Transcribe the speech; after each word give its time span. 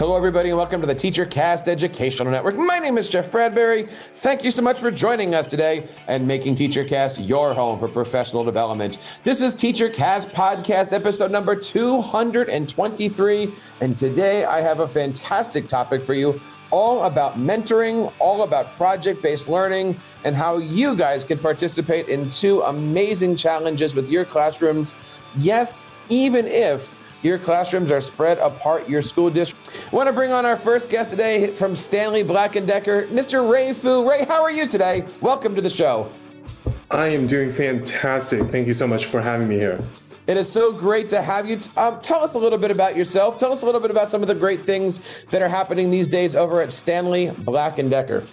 Hello, 0.00 0.16
everybody, 0.16 0.48
and 0.48 0.56
welcome 0.56 0.80
to 0.80 0.86
the 0.86 0.94
TeacherCast 0.94 1.68
Educational 1.68 2.32
Network. 2.32 2.56
My 2.56 2.78
name 2.78 2.96
is 2.96 3.06
Jeff 3.06 3.30
Bradbury. 3.30 3.86
Thank 4.14 4.42
you 4.42 4.50
so 4.50 4.62
much 4.62 4.78
for 4.78 4.90
joining 4.90 5.34
us 5.34 5.46
today 5.46 5.86
and 6.06 6.26
making 6.26 6.54
TeacherCast 6.54 7.28
your 7.28 7.52
home 7.52 7.78
for 7.78 7.86
professional 7.86 8.42
development. 8.42 8.98
This 9.24 9.42
is 9.42 9.54
TeacherCast 9.54 10.30
Podcast, 10.30 10.94
episode 10.94 11.30
number 11.30 11.54
223. 11.54 13.52
And 13.82 13.98
today 13.98 14.46
I 14.46 14.62
have 14.62 14.80
a 14.80 14.88
fantastic 14.88 15.68
topic 15.68 16.02
for 16.02 16.14
you 16.14 16.40
all 16.70 17.04
about 17.04 17.34
mentoring, 17.34 18.10
all 18.20 18.44
about 18.44 18.72
project 18.72 19.20
based 19.20 19.50
learning, 19.50 20.00
and 20.24 20.34
how 20.34 20.56
you 20.56 20.96
guys 20.96 21.24
can 21.24 21.36
participate 21.38 22.08
in 22.08 22.30
two 22.30 22.62
amazing 22.62 23.36
challenges 23.36 23.94
with 23.94 24.10
your 24.10 24.24
classrooms. 24.24 24.94
Yes, 25.36 25.86
even 26.08 26.46
if 26.46 26.96
your 27.22 27.38
classrooms 27.38 27.90
are 27.90 28.00
spread 28.00 28.38
apart 28.38 28.88
your 28.88 29.02
school 29.02 29.30
district. 29.30 29.70
I 29.92 29.96
want 29.96 30.08
to 30.08 30.12
bring 30.12 30.32
on 30.32 30.46
our 30.46 30.56
first 30.56 30.88
guest 30.88 31.10
today 31.10 31.48
from 31.48 31.76
Stanley 31.76 32.22
Black 32.22 32.52
& 32.52 32.66
Decker, 32.66 33.06
Mr. 33.08 33.50
Ray 33.50 33.72
Fu. 33.72 34.08
Ray, 34.08 34.24
how 34.24 34.42
are 34.42 34.50
you 34.50 34.66
today? 34.66 35.04
Welcome 35.20 35.54
to 35.54 35.60
the 35.60 35.70
show. 35.70 36.10
I 36.90 37.08
am 37.08 37.26
doing 37.26 37.52
fantastic. 37.52 38.42
Thank 38.50 38.66
you 38.66 38.74
so 38.74 38.86
much 38.86 39.04
for 39.04 39.20
having 39.20 39.48
me 39.48 39.56
here. 39.56 39.82
It 40.26 40.36
is 40.36 40.50
so 40.50 40.72
great 40.72 41.08
to 41.10 41.22
have 41.22 41.48
you. 41.48 41.58
Um, 41.76 42.00
tell 42.00 42.22
us 42.22 42.34
a 42.34 42.38
little 42.38 42.58
bit 42.58 42.70
about 42.70 42.96
yourself. 42.96 43.38
Tell 43.38 43.52
us 43.52 43.62
a 43.62 43.66
little 43.66 43.80
bit 43.80 43.90
about 43.90 44.10
some 44.10 44.22
of 44.22 44.28
the 44.28 44.34
great 44.34 44.64
things 44.64 45.00
that 45.30 45.42
are 45.42 45.48
happening 45.48 45.90
these 45.90 46.08
days 46.08 46.36
over 46.36 46.60
at 46.60 46.72
Stanley 46.72 47.30
Black 47.38 47.76
& 47.76 47.90
Decker. 47.90 48.24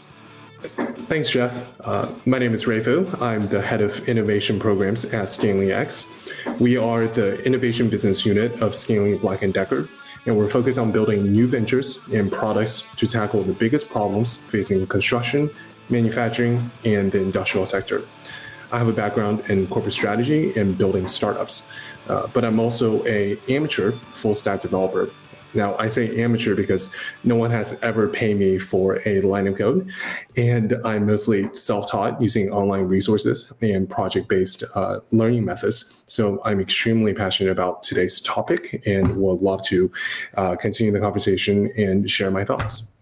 Thanks, 1.08 1.30
Jeff. 1.30 1.76
Uh, 1.82 2.12
my 2.26 2.40
name 2.40 2.54
is 2.54 2.68
Ray 2.68 2.80
Fu. 2.82 3.10
I'm 3.20 3.48
the 3.48 3.62
head 3.62 3.82
of 3.82 4.08
innovation 4.10 4.60
programs 4.60 5.06
at 5.06 5.30
Stanley 5.30 5.72
X. 5.72 6.12
We 6.59 6.78
are 6.78 7.08
the 7.08 7.44
innovation 7.45 7.89
business 7.89 8.25
unit 8.25 8.61
of 8.61 8.73
Stanley 8.73 9.17
Black 9.17 9.39
& 9.39 9.52
Decker, 9.52 9.88
and 10.25 10.38
we're 10.38 10.50
focused 10.50 10.78
on 10.78 10.92
building 10.92 11.25
new 11.25 11.47
ventures 11.47 12.08
and 12.09 12.31
products 12.31 12.94
to 12.95 13.08
tackle 13.08 13.44
the 13.44 13.53
biggest 13.53 13.89
problems 13.89 14.38
facing 14.38 14.86
construction, 14.88 15.50
manufacturing, 15.89 16.70
and 16.83 17.11
the 17.11 17.22
industrial 17.22 17.66
sector. 17.66 18.02
I 18.72 18.78
have 18.78 18.88
a 18.88 18.94
background 18.94 19.44
in 19.50 19.67
corporate 19.67 19.94
strategy 19.94 20.53
and 20.59 20.78
building 20.78 21.08
startups, 21.08 21.72
uh, 22.09 22.28
but 22.33 22.44
I'm 22.44 22.59
also 22.59 23.05
a 23.05 23.38
amateur 23.48 23.92
full 24.11 24.36
stack 24.36 24.59
developer 24.59 25.09
now, 25.58 25.76
I 25.78 25.88
say 25.88 26.22
amateur 26.22 26.56
because 26.56 26.96
no 27.24 27.36
one 27.36 27.52
has 27.52 27.82
ever 27.84 28.08
paid 28.08 28.38
me 28.38 28.60
for 28.60 29.02
a 29.06 29.22
line 29.22 29.48
of 29.48 29.58
code. 29.58 29.92
And 30.38 30.76
I'm 30.86 31.06
mostly 31.08 31.50
self 31.56 31.90
taught 31.92 32.22
using 32.22 32.50
online 32.52 32.84
resources 32.84 33.52
and 33.62 33.90
project 33.90 34.30
based 34.30 34.64
uh, 34.76 35.00
learning 35.12 35.44
methods. 35.44 36.04
So 36.06 36.42
I'm 36.46 36.62
extremely 36.62 37.14
passionate 37.14 37.52
about 37.52 37.84
today's 37.84 38.22
topic 38.22 38.84
and 38.86 39.18
would 39.18 39.42
love 39.42 39.64
to 39.64 39.92
uh, 40.36 40.56
continue 40.56 40.94
the 40.94 41.00
conversation 41.00 41.72
and 41.76 42.10
share 42.10 42.32
my 42.32 42.46
thoughts. 42.46 42.94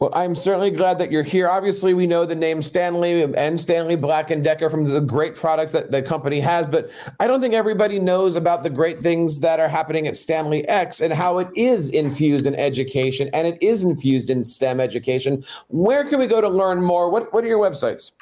Well, 0.00 0.10
I'm 0.14 0.34
certainly 0.34 0.70
glad 0.70 0.96
that 0.96 1.12
you're 1.12 1.22
here. 1.22 1.46
Obviously, 1.46 1.92
we 1.92 2.06
know 2.06 2.24
the 2.24 2.34
name 2.34 2.62
Stanley 2.62 3.22
and 3.22 3.60
Stanley 3.60 3.96
Black 3.96 4.28
& 4.28 4.42
Decker 4.42 4.70
from 4.70 4.84
the 4.88 5.00
great 5.00 5.36
products 5.36 5.72
that 5.72 5.90
the 5.90 6.00
company 6.00 6.40
has, 6.40 6.64
but 6.64 6.90
I 7.20 7.26
don't 7.26 7.42
think 7.42 7.52
everybody 7.52 7.98
knows 7.98 8.34
about 8.34 8.62
the 8.62 8.70
great 8.70 9.02
things 9.02 9.40
that 9.40 9.60
are 9.60 9.68
happening 9.68 10.06
at 10.06 10.16
Stanley 10.16 10.66
X 10.68 11.02
and 11.02 11.12
how 11.12 11.36
it 11.36 11.48
is 11.54 11.90
infused 11.90 12.46
in 12.46 12.54
education 12.54 13.28
and 13.34 13.46
it 13.46 13.58
is 13.60 13.82
infused 13.82 14.30
in 14.30 14.42
STEM 14.42 14.80
education. 14.80 15.44
Where 15.68 16.08
can 16.08 16.18
we 16.18 16.26
go 16.26 16.40
to 16.40 16.48
learn 16.48 16.82
more? 16.82 17.10
What, 17.10 17.30
what 17.34 17.44
are 17.44 17.48
your 17.48 17.60
websites? 17.60 18.12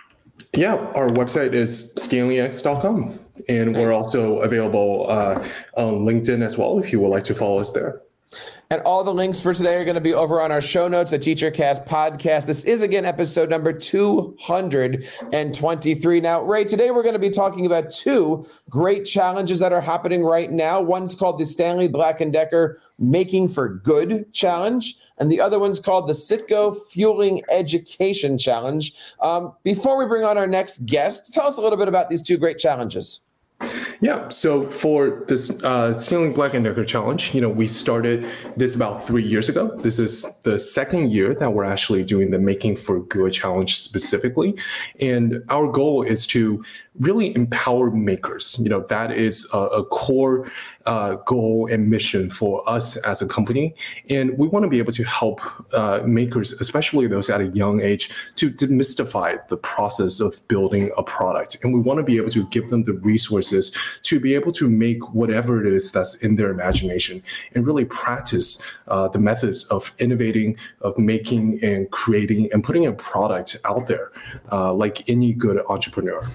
Yeah, 0.57 0.75
our 0.97 1.09
website 1.09 1.53
is 1.53 1.95
stanleyx.com. 1.95 3.21
And 3.49 3.77
we're 3.77 3.93
also 3.93 4.41
available 4.41 5.09
uh, 5.09 5.47
on 5.77 6.01
LinkedIn 6.01 6.45
as 6.45 6.59
well 6.59 6.81
if 6.81 6.91
you 6.91 6.99
would 6.99 7.11
like 7.11 7.25
to 7.25 7.37
follow 7.37 7.61
us 7.61 7.71
there. 7.71 8.03
And 8.71 8.83
all 8.83 9.03
the 9.03 9.15
links 9.15 9.41
for 9.41 9.55
today 9.55 9.77
are 9.77 9.85
going 9.85 9.95
to 9.95 10.01
be 10.01 10.13
over 10.13 10.43
on 10.43 10.53
our 10.53 10.61
show 10.61 10.89
notes 10.89 11.15
at 11.15 11.23
TeacherCast 11.23 11.87
Podcast. 11.87 12.45
This 12.45 12.67
is 12.67 12.83
again 12.83 13.07
episode 13.07 13.49
number 13.49 13.73
223. 13.73 16.21
Now, 16.21 16.43
Ray, 16.43 16.65
today 16.65 16.91
we're 16.91 17.03
going 17.03 17.15
to 17.15 17.19
be 17.19 17.31
talking 17.31 17.65
about 17.65 17.91
two 17.91 18.45
great 18.69 19.07
challenges 19.07 19.59
that 19.61 19.73
are 19.73 19.81
happening 19.81 20.23
right 20.23 20.53
now. 20.53 20.83
One's 20.83 21.15
called 21.15 21.39
the 21.39 21.47
Stanley 21.47 21.89
Black 21.89 22.19
& 22.19 22.31
Decker 22.31 22.79
Making 22.99 23.49
for 23.49 23.71
Good 23.71 24.31
Challenge, 24.35 24.95
and 25.17 25.33
the 25.33 25.41
other 25.41 25.59
one's 25.59 25.81
called 25.81 26.07
the 26.07 26.13
Citgo 26.13 26.77
Fueling 26.91 27.41
Education 27.51 28.37
Challenge. 28.37 28.93
Um, 29.23 29.55
before 29.63 29.97
we 29.97 30.05
bring 30.05 30.25
on 30.25 30.37
our 30.37 30.47
next 30.47 30.85
guest, 30.85 31.33
tell 31.33 31.47
us 31.47 31.57
a 31.57 31.63
little 31.63 31.79
bit 31.79 31.89
about 31.89 32.11
these 32.11 32.21
two 32.21 32.37
great 32.37 32.59
challenges. 32.59 33.23
Yeah. 34.01 34.29
So 34.29 34.69
for 34.69 35.25
this 35.27 35.63
uh, 35.65 35.93
Stanley 35.93 36.31
Black 36.31 36.55
and 36.55 36.65
Decker 36.65 36.85
Challenge, 36.85 37.35
you 37.35 37.41
know, 37.41 37.49
we 37.49 37.67
started 37.67 38.27
this 38.57 38.77
about 38.77 39.05
three 39.05 39.25
years 39.25 39.49
ago. 39.49 39.77
This 39.79 39.99
is 39.99 40.41
the 40.43 40.61
second 40.61 41.11
year 41.11 41.35
that 41.35 41.53
we're 41.53 41.65
actually 41.65 42.05
doing 42.05 42.31
the 42.31 42.39
Making 42.39 42.77
for 42.77 43.01
Good 43.01 43.33
Challenge 43.33 43.77
specifically, 43.77 44.55
and 45.01 45.43
our 45.49 45.71
goal 45.71 46.03
is 46.03 46.29
to 46.29 46.65
really 47.01 47.35
empower 47.35 47.91
makers. 47.91 48.57
You 48.61 48.69
know, 48.69 48.81
that 48.89 49.11
is 49.11 49.49
a, 49.53 49.59
a 49.59 49.85
core 49.85 50.51
uh, 50.89 51.17
goal 51.27 51.69
and 51.71 51.91
mission 51.91 52.31
for 52.31 52.67
us 52.69 52.97
as 52.99 53.21
a 53.21 53.29
company. 53.29 53.75
And 54.09 54.39
we 54.39 54.49
want 54.49 54.65
to 54.65 54.71
be 54.71 54.79
able 54.79 54.95
to 54.95 55.05
help 55.05 55.41
uh, 55.75 56.01
makers, 56.07 56.53
especially 56.55 57.07
those 57.07 57.29
at 57.29 57.43
a 57.43 57.49
young 57.49 57.83
age, 57.83 58.11
to 58.37 58.51
demystify 58.51 59.47
the 59.49 59.59
process 59.59 60.19
of 60.19 60.47
building 60.49 60.91
a 60.97 61.03
product. 61.03 61.59
And 61.63 61.75
we 61.75 61.81
want 61.81 61.99
to 61.99 62.03
be 62.03 62.17
able 62.17 62.31
to 62.31 62.47
give 62.47 62.71
them 62.71 62.85
the 62.85 62.95
resources 62.95 63.77
to 64.05 64.19
be 64.19 64.35
able 64.35 64.51
to 64.53 64.71
make 64.71 65.13
whatever 65.13 65.65
it 65.65 65.71
is 65.71 65.93
that's 65.93 66.15
in 66.23 66.37
their 66.37 66.51
imagination 66.51 67.23
and 67.55 67.67
really 67.67 67.85
practice 67.85 68.63
uh, 68.87 69.09
the 69.09 69.19
methods 69.19 69.65
of 69.67 69.95
innovating, 69.99 70.57
of 70.81 70.97
making 70.97 71.63
and 71.63 71.91
creating 71.91 72.49
and 72.51 72.65
putting 72.65 72.87
a 72.87 72.93
product 72.93 73.59
out 73.67 73.89
there 73.89 74.11
uh, 74.51 74.73
like 74.73 75.07
any 75.07 75.35
good 75.35 75.61
entrepreneur. 75.69 76.27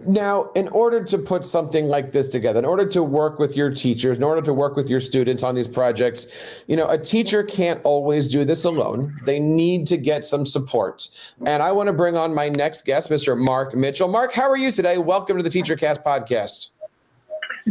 Now, 0.00 0.50
in 0.54 0.68
order 0.68 1.04
to 1.04 1.18
put 1.18 1.46
something 1.46 1.86
like 1.86 2.10
this 2.10 2.28
together, 2.28 2.58
in 2.58 2.64
order 2.64 2.86
to 2.88 3.02
work 3.02 3.38
with 3.38 3.56
your 3.56 3.72
teachers, 3.72 4.16
in 4.16 4.24
order 4.24 4.42
to 4.42 4.52
work 4.52 4.74
with 4.74 4.90
your 4.90 4.98
students 5.00 5.44
on 5.44 5.54
these 5.54 5.68
projects, 5.68 6.26
you 6.66 6.76
know, 6.76 6.88
a 6.88 6.98
teacher 6.98 7.44
can't 7.44 7.80
always 7.84 8.28
do 8.28 8.44
this 8.44 8.64
alone. 8.64 9.16
They 9.24 9.38
need 9.38 9.86
to 9.86 9.96
get 9.96 10.24
some 10.24 10.44
support. 10.44 11.08
And 11.46 11.62
I 11.62 11.70
want 11.70 11.86
to 11.86 11.92
bring 11.92 12.16
on 12.16 12.34
my 12.34 12.48
next 12.48 12.84
guest, 12.84 13.08
Mr. 13.08 13.38
Mark 13.38 13.74
Mitchell. 13.74 14.08
Mark, 14.08 14.32
how 14.32 14.50
are 14.50 14.56
you 14.56 14.72
today? 14.72 14.98
Welcome 14.98 15.36
to 15.36 15.42
the 15.44 15.48
TeacherCast 15.48 16.02
podcast. 16.02 16.70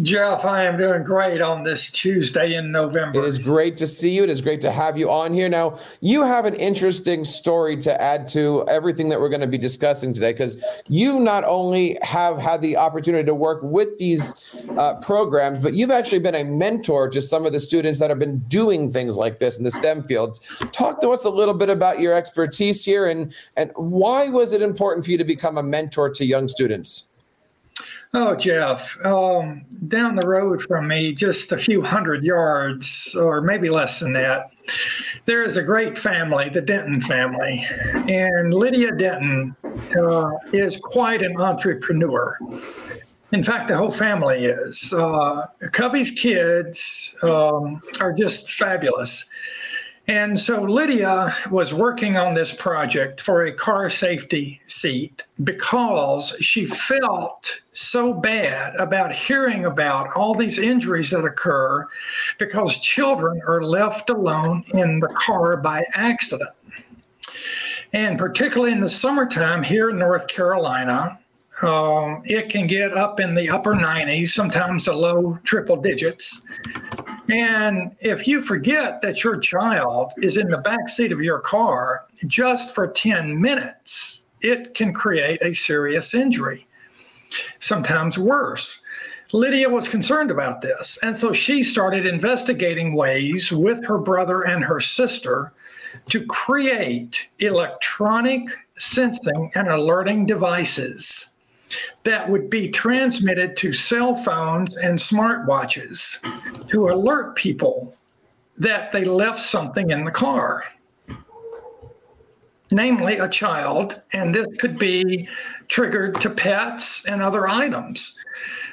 Jeff, 0.01 0.43
I 0.43 0.63
am 0.65 0.77
doing 0.77 1.03
great 1.03 1.39
on 1.39 1.63
this 1.63 1.91
Tuesday 1.91 2.55
in 2.55 2.71
November. 2.71 3.23
It 3.23 3.25
is 3.25 3.37
great 3.37 3.77
to 3.77 3.85
see 3.85 4.09
you. 4.09 4.23
It 4.23 4.29
is 4.31 4.41
great 4.41 4.59
to 4.61 4.71
have 4.71 4.97
you 4.97 5.11
on 5.11 5.33
here. 5.33 5.47
Now, 5.47 5.77
you 6.01 6.23
have 6.23 6.45
an 6.45 6.55
interesting 6.55 7.23
story 7.23 7.77
to 7.77 8.01
add 8.01 8.27
to 8.29 8.65
everything 8.67 9.07
that 9.09 9.19
we're 9.19 9.29
going 9.29 9.41
to 9.41 9.47
be 9.47 9.57
discussing 9.57 10.11
today 10.11 10.33
because 10.33 10.63
you 10.89 11.19
not 11.19 11.43
only 11.43 11.99
have 12.01 12.39
had 12.39 12.59
the 12.61 12.75
opportunity 12.75 13.23
to 13.25 13.35
work 13.35 13.59
with 13.61 13.95
these 13.99 14.33
uh, 14.77 14.95
programs, 14.95 15.59
but 15.59 15.75
you've 15.75 15.91
actually 15.91 16.19
been 16.19 16.35
a 16.35 16.43
mentor 16.43 17.07
to 17.09 17.21
some 17.21 17.45
of 17.45 17.51
the 17.51 17.59
students 17.59 17.99
that 17.99 18.09
have 18.09 18.19
been 18.19 18.39
doing 18.47 18.91
things 18.91 19.15
like 19.15 19.37
this 19.37 19.59
in 19.59 19.63
the 19.63 19.71
STEM 19.71 20.03
fields. 20.03 20.39
Talk 20.71 21.01
to 21.01 21.09
us 21.09 21.23
a 21.23 21.29
little 21.29 21.53
bit 21.53 21.69
about 21.69 21.99
your 21.99 22.13
expertise 22.13 22.83
here 22.83 23.07
and, 23.07 23.31
and 23.57 23.71
why 23.75 24.27
was 24.27 24.53
it 24.53 24.63
important 24.63 25.05
for 25.05 25.11
you 25.11 25.19
to 25.19 25.23
become 25.23 25.59
a 25.59 25.63
mentor 25.63 26.09
to 26.09 26.25
young 26.25 26.47
students? 26.47 27.05
Oh, 28.15 28.35
Jeff, 28.35 29.03
um, 29.03 29.65
down 29.87 30.13
the 30.13 30.27
road 30.27 30.61
from 30.61 30.87
me, 30.87 31.13
just 31.13 31.51
a 31.51 31.57
few 31.57 31.81
hundred 31.81 32.23
yards, 32.23 33.15
or 33.15 33.41
maybe 33.41 33.71
less 33.71 33.99
than 33.99 34.13
that, 34.13 34.51
there 35.25 35.41
is 35.41 35.57
a 35.57 35.63
great 35.63 35.97
family, 35.97 36.47
the 36.49 36.61
Denton 36.61 37.01
family. 37.01 37.65
And 38.07 38.53
Lydia 38.53 38.91
Denton 38.91 39.55
uh, 39.97 40.31
is 40.51 40.77
quite 40.77 41.23
an 41.23 41.41
entrepreneur. 41.41 42.37
In 43.31 43.43
fact, 43.43 43.67
the 43.67 43.75
whole 43.75 43.91
family 43.91 44.45
is. 44.45 44.93
Uh, 44.93 45.47
Cubby's 45.71 46.11
kids 46.11 47.15
um, 47.23 47.81
are 47.99 48.13
just 48.13 48.51
fabulous. 48.51 49.27
And 50.07 50.37
so 50.37 50.61
Lydia 50.63 51.33
was 51.49 51.73
working 51.73 52.17
on 52.17 52.33
this 52.33 52.51
project 52.51 53.21
for 53.21 53.45
a 53.45 53.53
car 53.53 53.89
safety 53.89 54.59
seat 54.67 55.23
because 55.45 56.35
she 56.41 56.65
felt 56.65 57.61
so 57.71 58.13
bad 58.13 58.75
about 58.75 59.13
hearing 59.13 59.63
about 59.63 60.13
all 60.13 60.35
these 60.35 60.59
injuries 60.59 61.11
that 61.11 61.23
occur 61.23 61.87
because 62.37 62.81
children 62.81 63.41
are 63.47 63.63
left 63.63 64.09
alone 64.09 64.65
in 64.73 64.99
the 64.99 65.07
car 65.07 65.55
by 65.55 65.85
accident. 65.93 66.51
And 67.93 68.17
particularly 68.17 68.73
in 68.73 68.81
the 68.81 68.89
summertime 68.89 69.63
here 69.63 69.89
in 69.89 69.99
North 69.99 70.27
Carolina, 70.27 71.17
um, 71.61 72.23
it 72.25 72.49
can 72.49 72.67
get 72.67 72.93
up 72.93 73.21
in 73.21 73.35
the 73.35 73.49
upper 73.49 73.73
90s, 73.73 74.29
sometimes 74.29 74.85
the 74.85 74.93
low 74.93 75.39
triple 75.43 75.77
digits. 75.77 76.45
And 77.29 77.95
if 78.01 78.27
you 78.27 78.41
forget 78.41 79.01
that 79.01 79.23
your 79.23 79.37
child 79.37 80.11
is 80.17 80.37
in 80.37 80.49
the 80.49 80.57
back 80.57 80.89
seat 80.89 81.11
of 81.11 81.21
your 81.21 81.39
car 81.39 82.05
just 82.27 82.75
for 82.75 82.87
10 82.87 83.39
minutes, 83.39 84.25
it 84.41 84.73
can 84.73 84.93
create 84.93 85.41
a 85.41 85.53
serious 85.53 86.13
injury, 86.13 86.67
sometimes 87.59 88.17
worse. 88.17 88.83
Lydia 89.31 89.69
was 89.69 89.87
concerned 89.87 90.31
about 90.31 90.61
this, 90.61 90.99
and 91.01 91.15
so 91.15 91.33
she 91.33 91.63
started 91.63 92.05
investigating 92.05 92.93
ways 92.93 93.51
with 93.51 93.83
her 93.85 93.97
brother 93.97 94.41
and 94.43 94.63
her 94.63 94.79
sister 94.79 95.53
to 96.09 96.25
create 96.27 97.29
electronic 97.39 98.43
sensing 98.77 99.49
and 99.55 99.69
alerting 99.69 100.25
devices 100.25 101.32
that 102.03 102.29
would 102.29 102.49
be 102.49 102.67
transmitted 102.67 103.55
to 103.57 103.73
cell 103.73 104.15
phones 104.15 104.75
and 104.77 104.97
smartwatches 104.97 106.19
to 106.69 106.89
alert 106.89 107.35
people 107.35 107.95
that 108.57 108.91
they 108.91 109.03
left 109.03 109.41
something 109.41 109.91
in 109.91 110.03
the 110.03 110.11
car, 110.11 110.63
namely 112.71 113.17
a 113.17 113.27
child, 113.27 114.01
and 114.13 114.33
this 114.33 114.47
could 114.57 114.77
be 114.77 115.27
triggered 115.67 116.19
to 116.21 116.29
pets 116.29 117.05
and 117.05 117.21
other 117.21 117.47
items. 117.47 118.23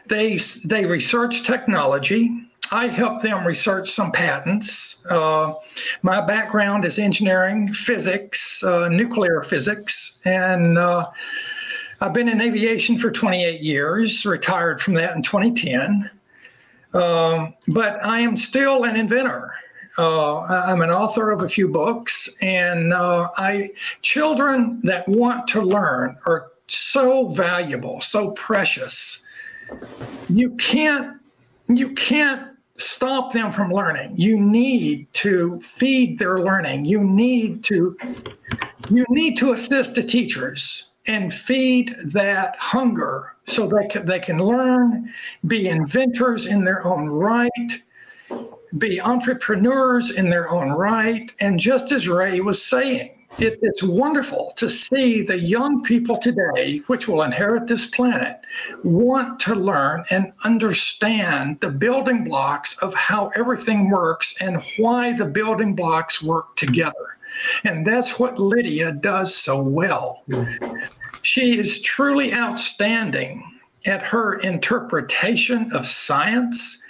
They, 0.06 0.38
they 0.64 0.85
research 0.85 1.44
technology. 1.44 2.46
I 2.73 2.87
help 2.87 3.23
them 3.23 3.46
research 3.46 3.91
some 3.91 4.12
patents. 4.12 5.05
Uh, 5.11 5.55
my 6.03 6.20
background 6.20 6.85
is 6.85 6.99
engineering, 6.99 7.73
physics, 7.73 8.62
uh, 8.62 8.88
nuclear 8.88 9.43
physics, 9.43 10.20
and 10.25 10.79
uh, 10.79 11.11
I've 12.02 12.14
been 12.14 12.29
in 12.29 12.41
aviation 12.41 12.99
for 12.99 13.11
28 13.11 13.61
years, 13.61 14.25
retired 14.25 14.81
from 14.81 14.94
that 14.94 15.17
in 15.17 15.23
2010. 15.23 16.11
Um, 16.94 17.55
but 17.69 18.05
I 18.05 18.20
am 18.20 18.37
still 18.37 18.85
an 18.85 18.97
inventor. 18.97 19.52
Uh, 19.99 20.41
I'm 20.41 20.81
an 20.81 20.91
author 20.91 21.31
of 21.31 21.43
a 21.43 21.49
few 21.49 21.69
books, 21.69 22.37
and 22.41 22.94
uh, 22.94 23.29
I 23.37 23.73
children 24.00 24.81
that 24.82 25.06
want 25.08 25.47
to 25.49 25.61
learn 25.61 26.17
are 26.26 26.52
so 26.69 27.29
valuable, 27.29 28.00
so 28.00 28.31
precious. 28.32 29.23
You 30.29 30.50
can't 30.56 31.19
you 31.69 31.93
can't 31.93 32.56
stop 32.79 33.32
them 33.32 33.53
from 33.53 33.70
learning. 33.70 34.14
You 34.17 34.41
need 34.41 35.12
to 35.14 35.61
feed 35.61 36.19
their 36.19 36.41
learning. 36.41 36.87
You 36.87 37.05
need 37.05 37.62
to 37.64 37.96
you 38.88 39.05
need 39.11 39.37
to 39.38 39.53
assist 39.53 39.96
the 39.96 40.03
teachers 40.03 40.90
and 41.06 41.32
feed 41.32 41.97
that 42.05 42.56
hunger 42.56 43.35
so 43.47 43.67
they 43.67 43.87
can, 43.88 44.06
they 44.06 44.20
can 44.20 44.38
learn, 44.38 45.12
be 45.47 45.69
inventors 45.69 46.47
in 46.47 46.64
their 46.64 46.87
own 46.87 47.08
right, 47.08 47.82
be 48.79 49.00
entrepreneurs 49.00 50.11
in 50.12 50.29
their 50.29 50.49
own 50.50 50.70
right. 50.70 51.32
And 51.41 51.58
just 51.58 51.91
as 51.91 52.08
Ray 52.08 52.41
was 52.41 52.64
saying, 52.64 53.11
it, 53.38 53.58
it's 53.62 53.82
wonderful 53.82 54.52
to 54.56 54.69
see 54.69 55.23
the 55.23 55.38
young 55.38 55.82
people 55.82 56.17
today, 56.17 56.79
which 56.88 57.06
will 57.06 57.23
inherit 57.23 57.67
this 57.69 57.87
planet, 57.87 58.41
want 58.82 59.38
to 59.41 59.55
learn 59.55 60.05
and 60.11 60.32
understand 60.44 61.61
the 61.61 61.70
building 61.70 62.25
blocks 62.25 62.76
of 62.79 62.93
how 62.94 63.31
everything 63.37 63.88
works 63.88 64.37
and 64.41 64.62
why 64.76 65.12
the 65.12 65.25
building 65.25 65.75
blocks 65.75 66.23
work 66.23 66.56
together. 66.56 67.19
And 67.65 67.87
that's 67.87 68.19
what 68.19 68.38
Lydia 68.38 68.93
does 68.93 69.35
so 69.35 69.62
well. 69.62 70.25
She 71.23 71.59
is 71.59 71.82
truly 71.82 72.35
outstanding 72.35 73.44
at 73.87 74.03
her 74.03 74.41
interpretation 74.41 75.73
of 75.73 75.87
science. 75.87 76.82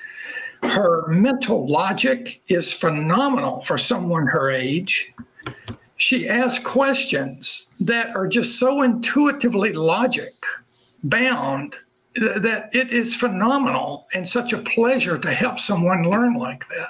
Her 0.63 1.07
mental 1.09 1.71
logic 1.71 2.43
is 2.49 2.73
phenomenal 2.73 3.63
for 3.63 3.79
someone 3.79 4.27
her 4.27 4.51
age. 4.51 5.13
She 5.97 6.29
asks 6.29 6.65
questions 6.65 7.75
that 7.81 8.17
are 8.17 8.27
just 8.27 8.59
so 8.59 8.83
intuitively 8.83 9.73
logic 9.73 10.33
bound 11.05 11.77
that 12.17 12.71
it 12.73 12.91
is 12.91 13.15
phenomenal 13.15 14.09
and 14.15 14.27
such 14.27 14.53
a 14.53 14.59
pleasure 14.59 15.19
to 15.19 15.31
help 15.31 15.61
someone 15.61 16.03
learn 16.03 16.35
like 16.35 16.67
that. 16.69 16.89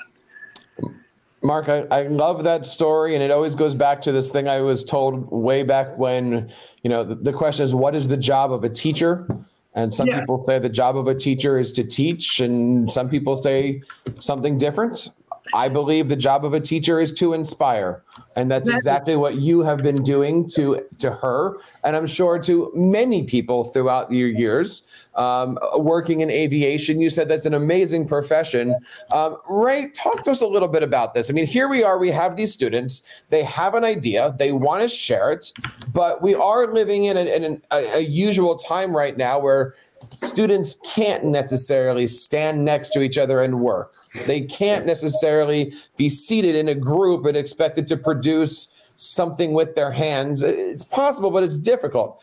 Mark, 1.42 1.68
I, 1.68 1.86
I 1.90 2.02
love 2.02 2.44
that 2.44 2.66
story, 2.66 3.14
and 3.14 3.24
it 3.24 3.30
always 3.30 3.54
goes 3.54 3.74
back 3.74 4.02
to 4.02 4.12
this 4.12 4.30
thing 4.30 4.48
I 4.48 4.60
was 4.60 4.84
told 4.84 5.30
way 5.30 5.62
back 5.62 5.96
when. 5.96 6.50
You 6.82 6.90
know, 6.90 7.02
the, 7.02 7.14
the 7.14 7.32
question 7.32 7.64
is, 7.64 7.74
what 7.74 7.94
is 7.94 8.08
the 8.08 8.16
job 8.16 8.52
of 8.52 8.62
a 8.64 8.68
teacher? 8.68 9.26
And 9.74 9.94
some 9.94 10.08
yeah. 10.08 10.20
people 10.20 10.44
say 10.44 10.58
the 10.58 10.68
job 10.68 10.96
of 10.96 11.06
a 11.06 11.14
teacher 11.14 11.58
is 11.58 11.72
to 11.72 11.84
teach, 11.84 12.40
and 12.40 12.90
some 12.90 13.08
people 13.08 13.36
say 13.36 13.82
something 14.18 14.58
different. 14.58 15.10
I 15.52 15.68
believe 15.68 16.08
the 16.08 16.16
job 16.16 16.44
of 16.44 16.54
a 16.54 16.60
teacher 16.60 17.00
is 17.00 17.12
to 17.14 17.32
inspire. 17.32 18.02
And 18.36 18.50
that's 18.50 18.68
exactly 18.68 19.16
what 19.16 19.36
you 19.36 19.60
have 19.60 19.78
been 19.78 20.02
doing 20.02 20.48
to 20.50 20.84
to 20.98 21.10
her, 21.10 21.58
and 21.84 21.96
I'm 21.96 22.06
sure 22.06 22.38
to 22.40 22.70
many 22.74 23.24
people 23.24 23.64
throughout 23.64 24.10
your 24.12 24.28
years 24.28 24.82
um, 25.16 25.58
working 25.78 26.20
in 26.20 26.30
aviation. 26.30 27.00
You 27.00 27.10
said 27.10 27.28
that's 27.28 27.46
an 27.46 27.54
amazing 27.54 28.06
profession. 28.06 28.74
Um, 29.10 29.36
Ray, 29.48 29.90
talk 29.90 30.22
to 30.22 30.30
us 30.30 30.40
a 30.40 30.46
little 30.46 30.68
bit 30.68 30.82
about 30.82 31.14
this. 31.14 31.28
I 31.28 31.32
mean, 31.32 31.46
here 31.46 31.68
we 31.68 31.82
are. 31.82 31.98
We 31.98 32.10
have 32.10 32.36
these 32.36 32.52
students. 32.52 33.02
They 33.30 33.42
have 33.44 33.74
an 33.74 33.84
idea. 33.84 34.34
They 34.38 34.52
want 34.52 34.82
to 34.82 34.88
share 34.88 35.32
it, 35.32 35.52
but 35.92 36.22
we 36.22 36.34
are 36.34 36.72
living 36.72 37.04
in, 37.06 37.16
in 37.16 37.60
a, 37.70 37.96
a 37.96 38.00
usual 38.00 38.56
time 38.56 38.96
right 38.96 39.16
now 39.16 39.38
where 39.38 39.74
students 40.22 40.80
can't 40.94 41.24
necessarily 41.24 42.06
stand 42.06 42.64
next 42.64 42.90
to 42.90 43.02
each 43.02 43.18
other 43.18 43.42
and 43.42 43.60
work. 43.60 43.96
They 44.26 44.40
can't 44.42 44.86
necessarily 44.86 45.72
be 45.96 46.08
seated 46.08 46.56
in 46.56 46.68
a 46.68 46.74
group 46.74 47.26
and 47.26 47.36
expected 47.36 47.86
to 47.88 47.96
produce 47.96 48.74
something 48.96 49.52
with 49.52 49.74
their 49.74 49.90
hands. 49.90 50.42
It's 50.42 50.84
possible, 50.84 51.30
but 51.30 51.42
it's 51.42 51.58
difficult. 51.58 52.20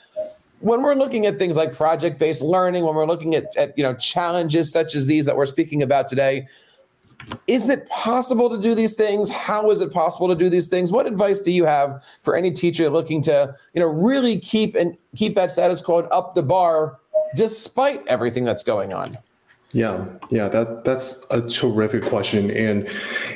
When 0.60 0.81
we're 0.81 0.95
looking 0.95 1.25
at 1.25 1.38
things 1.38 1.56
like 1.56 1.74
project-based 1.74 2.42
learning, 2.42 2.84
when 2.84 2.95
we're 2.95 3.06
looking 3.06 3.36
at, 3.36 3.56
at 3.56 3.78
you 3.78 3.84
know 3.84 3.94
challenges 3.94 4.72
such 4.72 4.95
as 4.95 5.07
these 5.07 5.25
that 5.25 5.36
we're 5.36 5.45
speaking 5.45 5.81
about 5.84 6.07
today, 6.07 6.48
is 7.48 7.69
it 7.69 7.88
possible 7.89 8.50
to 8.50 8.60
do 8.60 8.74
these 8.75 8.94
things? 8.94 9.30
How 9.30 9.69
is 9.72 9.81
it 9.81 9.92
possible 9.92 10.28
to 10.28 10.36
do 10.36 10.50
these 10.50 10.68
things? 10.68 10.92
What 10.92 11.06
advice 11.07 11.39
do 11.42 11.51
you 11.51 11.66
have 11.66 12.04
for 12.22 12.36
any 12.36 12.51
teacher 12.51 12.89
looking 12.89 13.22
to, 13.24 13.56
you 13.74 13.80
know, 13.80 13.88
really 13.88 14.39
keep 14.39 14.75
and 14.75 14.98
keep 15.16 15.36
that 15.36 15.51
status 15.51 15.81
quo 15.81 16.00
up 16.00 16.34
the 16.36 16.44
bar 16.44 17.00
despite 17.36 18.06
everything 18.08 18.44
that's 18.44 18.63
going 18.63 18.94
on? 18.94 19.17
Yeah, 19.74 20.05
yeah, 20.29 20.47
that 20.47 20.86
that's 20.86 21.27
a 21.29 21.41
terrific 21.41 22.03
question, 22.03 22.50
and 22.51 22.88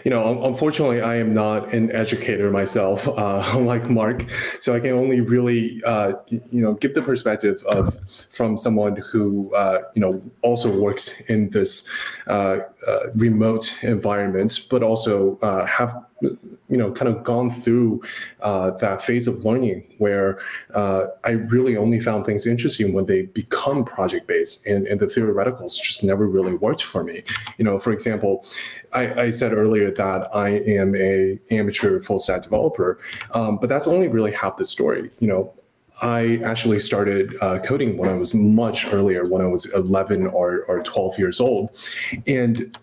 you 0.06 0.12
know, 0.12 0.42
unfortunately, 0.46 1.02
I 1.02 1.18
am 1.18 1.34
not 1.34 1.74
an 1.74 1.92
educator 1.92 2.50
myself, 2.50 3.06
uh, 3.18 3.60
like 3.60 3.90
Mark, 3.90 4.26
so 4.62 4.74
I 4.74 4.80
can 4.80 4.94
only 4.94 5.20
really, 5.20 5.82
uh, 5.86 6.14
you 6.28 6.62
know, 6.62 6.74
give 6.74 6.94
the 6.94 7.02
perspective 7.02 7.62
of 7.66 8.00
from 8.32 8.58
someone 8.58 8.96
who, 8.96 9.54
uh, 9.54 9.80
you 9.94 10.00
know, 10.00 10.22
also 10.42 10.72
works 10.74 11.20
in 11.30 11.50
this 11.50 11.90
uh, 12.28 12.60
uh, 12.88 13.00
remote 13.16 13.78
environment, 13.84 14.68
but 14.70 14.84
also 14.84 15.38
uh, 15.40 15.66
have 15.66 15.94
you 16.22 16.78
know 16.78 16.92
kind 16.92 17.10
of 17.10 17.24
gone 17.24 17.52
through 17.52 18.02
uh, 18.42 18.72
that 18.72 19.04
phase 19.04 19.28
of 19.28 19.44
learning 19.46 19.84
where 19.98 20.40
uh, 20.74 21.08
I 21.24 21.32
really 21.32 21.76
only 21.78 22.00
found 22.00 22.26
things 22.26 22.46
interesting 22.46 22.94
when 22.94 23.06
they 23.06 23.24
become 23.24 23.84
project 23.84 24.28
based 24.28 24.68
and, 24.68 24.88
and 24.88 25.00
the 25.00 25.08
theoreticals 25.08 25.82
just 25.82 26.04
never 26.04 26.28
really 26.28 26.54
worked 26.54 26.84
for 26.84 27.04
me. 27.04 27.24
You 27.58 27.66
know, 27.66 27.80
for 27.80 27.92
example, 27.92 28.46
I, 28.94 29.24
I 29.24 29.30
said 29.30 29.54
earlier 29.54 29.92
that 29.92 30.34
I 30.36 30.50
am 30.50 30.96
a 30.96 31.40
amateur 31.52 32.02
full 32.02 32.20
stack 32.20 32.44
developer, 32.44 33.00
um, 33.34 33.58
but 33.58 33.70
that's 33.70 33.88
only 33.88 34.08
really 34.08 34.32
half 34.32 34.58
the 34.58 34.66
story. 34.66 35.10
You 35.20 35.28
know, 35.28 35.54
I 36.02 36.42
actually 36.44 36.80
started 36.80 37.36
uh, 37.42 37.60
coding 37.60 37.98
when 37.98 38.10
I 38.10 38.14
was 38.14 38.34
much 38.34 38.92
earlier, 38.94 39.24
when 39.26 39.42
I 39.42 39.48
was 39.48 39.66
11 39.74 40.28
or, 40.28 40.64
or 40.68 40.82
12 40.84 41.20
years 41.20 41.40
old. 41.40 41.78
And 42.26 42.78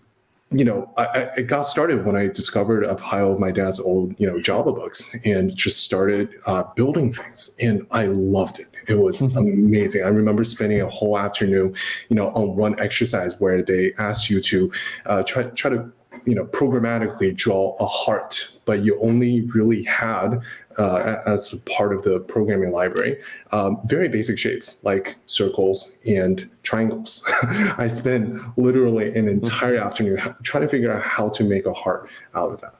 you 0.51 0.65
know, 0.65 0.91
I, 0.97 1.29
I, 1.37 1.41
got 1.43 1.63
started 1.63 2.05
when 2.05 2.15
I 2.15 2.27
discovered 2.27 2.83
a 2.83 2.95
pile 2.95 3.31
of 3.31 3.39
my 3.39 3.51
dad's 3.51 3.79
old, 3.79 4.15
you 4.19 4.25
know, 4.25 4.41
Java 4.41 4.71
books 4.71 5.15
and 5.23 5.55
just 5.55 5.83
started 5.83 6.29
uh, 6.47 6.63
building 6.75 7.13
things. 7.13 7.55
And 7.59 7.85
I 7.91 8.07
loved 8.07 8.59
it. 8.59 8.67
It 8.87 8.97
was 8.97 9.21
mm-hmm. 9.21 9.37
amazing. 9.37 10.03
I 10.03 10.07
remember 10.07 10.43
spending 10.43 10.81
a 10.81 10.89
whole 10.89 11.19
afternoon, 11.19 11.75
you 12.09 12.15
know, 12.15 12.29
on 12.29 12.55
one 12.55 12.79
exercise 12.79 13.39
where 13.39 13.61
they 13.61 13.93
asked 13.99 14.31
you 14.31 14.41
to 14.41 14.71
uh, 15.05 15.23
try 15.23 15.43
try 15.43 15.69
to 15.69 15.91
you 16.25 16.35
know 16.35 16.45
programmatically 16.45 17.35
draw 17.35 17.75
a 17.79 17.85
heart 17.85 18.57
but 18.65 18.79
you 18.79 18.99
only 19.01 19.41
really 19.41 19.83
had 19.83 20.39
uh, 20.77 21.17
as 21.25 21.53
part 21.65 21.93
of 21.93 22.03
the 22.03 22.19
programming 22.21 22.71
library 22.71 23.19
um, 23.51 23.79
very 23.85 24.07
basic 24.07 24.37
shapes 24.37 24.83
like 24.83 25.15
circles 25.25 25.97
and 26.07 26.49
triangles. 26.63 27.23
I 27.77 27.87
spent 27.87 28.41
literally 28.57 29.15
an 29.15 29.27
entire 29.27 29.77
afternoon 29.77 30.19
trying 30.43 30.61
to 30.61 30.69
figure 30.69 30.91
out 30.91 31.03
how 31.03 31.29
to 31.29 31.43
make 31.43 31.65
a 31.65 31.73
heart 31.73 32.09
out 32.35 32.51
of 32.51 32.61
that. 32.61 32.75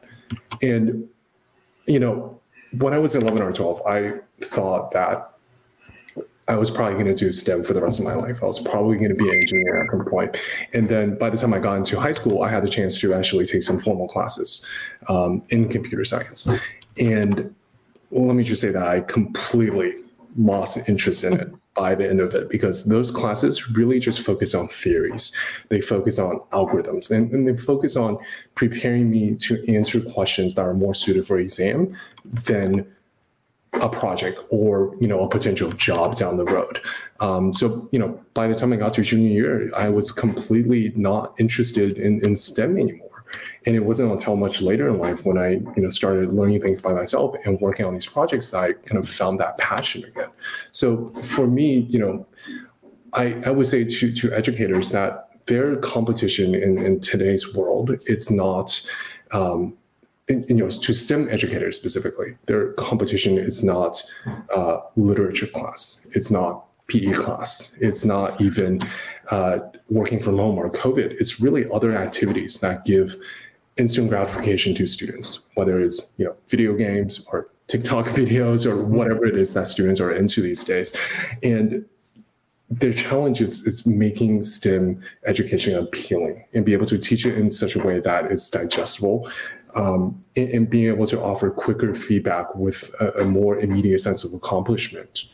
And 0.61 1.07
you 1.85 1.99
know 1.99 2.39
when 2.77 2.93
I 2.93 2.99
was 2.99 3.15
11 3.15 3.41
or 3.41 3.51
12, 3.51 3.81
I 3.87 4.13
thought 4.41 4.91
that 4.91 5.28
I 6.49 6.55
was 6.55 6.71
probably 6.71 6.95
going 6.95 7.05
to 7.05 7.13
do 7.13 7.31
STEM 7.31 7.63
for 7.63 7.73
the 7.73 7.81
rest 7.81 7.99
of 7.99 8.05
my 8.05 8.15
life. 8.15 8.41
I 8.41 8.47
was 8.47 8.57
probably 8.59 8.97
going 8.97 9.09
to 9.09 9.15
be 9.15 9.29
an 9.29 9.35
engineer 9.35 9.83
at 9.83 9.91
some 9.91 10.03
point. 10.05 10.35
And 10.73 10.89
then 10.89 11.15
by 11.15 11.29
the 11.29 11.37
time 11.37 11.53
I 11.53 11.59
got 11.59 11.77
into 11.77 11.99
high 11.99 12.11
school, 12.11 12.41
I 12.41 12.49
had 12.49 12.63
the 12.63 12.69
chance 12.69 12.99
to 13.01 13.13
actually 13.13 13.45
take 13.45 13.61
some 13.61 13.79
formal 13.79 14.07
classes 14.07 14.65
um, 15.07 15.43
in 15.49 15.69
computer 15.69 16.03
science. 16.05 16.49
And 16.97 17.53
well, 18.09 18.25
let 18.25 18.35
me 18.35 18.43
just 18.43 18.61
say 18.61 18.71
that 18.71 18.81
I 18.81 19.01
completely 19.01 19.93
lost 20.37 20.89
interest 20.89 21.23
in 21.23 21.33
it 21.33 21.53
by 21.75 21.93
the 21.93 22.09
end 22.09 22.19
of 22.19 22.33
it 22.33 22.49
because 22.49 22.85
those 22.85 23.11
classes 23.11 23.69
really 23.69 23.99
just 23.99 24.21
focus 24.21 24.55
on 24.55 24.67
theories. 24.69 25.31
They 25.69 25.81
focus 25.81 26.17
on 26.17 26.39
algorithms 26.51 27.11
and, 27.11 27.31
and 27.31 27.47
they 27.47 27.55
focus 27.55 27.95
on 27.95 28.17
preparing 28.55 29.11
me 29.11 29.35
to 29.35 29.71
answer 29.71 30.01
questions 30.01 30.55
that 30.55 30.63
are 30.63 30.73
more 30.73 30.95
suited 30.95 31.27
for 31.27 31.37
exam 31.37 31.95
than 32.25 32.87
a 33.73 33.89
project 33.89 34.39
or 34.49 34.95
you 34.99 35.07
know 35.07 35.21
a 35.21 35.29
potential 35.29 35.71
job 35.73 36.15
down 36.15 36.37
the 36.37 36.45
road. 36.45 36.81
Um, 37.19 37.53
so 37.53 37.87
you 37.91 37.99
know 37.99 38.19
by 38.33 38.47
the 38.47 38.55
time 38.55 38.73
i 38.73 38.75
got 38.77 38.93
to 38.95 39.01
junior 39.01 39.29
year 39.29 39.71
i 39.75 39.89
was 39.89 40.11
completely 40.11 40.91
not 40.95 41.33
interested 41.39 41.97
in, 41.97 42.25
in 42.25 42.35
stem 42.35 42.77
anymore. 42.77 43.25
And 43.65 43.75
it 43.75 43.81
wasn't 43.81 44.11
until 44.11 44.35
much 44.35 44.61
later 44.61 44.87
in 44.87 44.97
life 44.97 45.23
when 45.25 45.37
i 45.37 45.51
you 45.51 45.73
know 45.77 45.89
started 45.89 46.33
learning 46.33 46.61
things 46.61 46.81
by 46.81 46.93
myself 46.93 47.35
and 47.45 47.59
working 47.61 47.85
on 47.85 47.93
these 47.93 48.07
projects 48.07 48.49
that 48.51 48.63
i 48.63 48.73
kind 48.73 48.97
of 48.97 49.07
found 49.07 49.39
that 49.39 49.57
passion 49.57 50.03
again. 50.05 50.29
So 50.71 51.07
for 51.21 51.45
me 51.45 51.79
you 51.89 51.99
know 51.99 52.25
i, 53.13 53.35
I 53.45 53.51
would 53.51 53.67
say 53.67 53.83
to, 53.83 54.11
to 54.13 54.33
educators 54.33 54.91
that 54.91 55.45
their 55.45 55.75
competition 55.77 56.55
in, 56.55 56.77
in 56.79 56.99
today's 56.99 57.53
world 57.53 57.91
it's 58.07 58.31
not 58.31 58.81
um, 59.31 59.77
you 60.29 60.55
know, 60.55 60.69
to 60.69 60.93
STEM 60.93 61.27
educators 61.29 61.77
specifically, 61.77 62.35
their 62.45 62.73
competition 62.73 63.37
is 63.37 63.63
not 63.63 64.01
uh, 64.55 64.79
literature 64.95 65.47
class. 65.47 66.07
It's 66.13 66.29
not 66.29 66.65
PE 66.87 67.13
class. 67.13 67.75
It's 67.79 68.05
not 68.05 68.39
even 68.39 68.81
uh, 69.31 69.59
working 69.89 70.19
from 70.19 70.37
home 70.37 70.57
or 70.57 70.69
COVID. 70.69 71.11
It's 71.19 71.39
really 71.39 71.69
other 71.71 71.95
activities 71.95 72.59
that 72.59 72.85
give 72.85 73.15
instant 73.77 74.09
gratification 74.09 74.75
to 74.75 74.85
students, 74.85 75.49
whether 75.55 75.79
it's 75.81 76.13
you 76.17 76.25
know 76.25 76.35
video 76.47 76.75
games 76.75 77.25
or 77.31 77.49
TikTok 77.67 78.05
videos 78.21 78.65
or 78.65 78.83
whatever 78.83 79.25
it 79.25 79.35
is 79.37 79.53
that 79.53 79.67
students 79.67 79.99
are 79.99 80.11
into 80.11 80.41
these 80.41 80.63
days, 80.63 80.95
and 81.41 81.85
their 82.69 82.93
challenge 82.93 83.41
is, 83.41 83.65
is 83.65 83.87
making 83.87 84.43
STEM 84.43 85.01
education 85.25 85.75
appealing 85.75 86.45
and 86.53 86.63
be 86.65 86.73
able 86.73 86.85
to 86.85 86.99
teach 86.99 87.25
it 87.25 87.35
in 87.35 87.49
such 87.49 87.75
a 87.75 87.79
way 87.79 87.99
that 87.99 88.31
it's 88.31 88.47
digestible 88.47 89.27
um, 89.75 90.23
and, 90.35 90.49
and, 90.49 90.69
being 90.69 90.87
able 90.87 91.05
to 91.07 91.21
offer 91.21 91.49
quicker 91.49 91.93
feedback 91.93 92.55
with 92.55 92.93
a, 92.99 93.21
a, 93.21 93.25
more 93.25 93.59
immediate 93.59 93.99
sense 93.99 94.23
of 94.23 94.33
accomplishment 94.33 95.25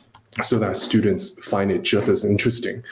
so 0.44 0.60
that 0.60 0.78
students 0.78 1.44
find 1.46 1.72
it 1.72 1.84
just 1.84 2.10
as 2.10 2.26
interesting 2.26 2.84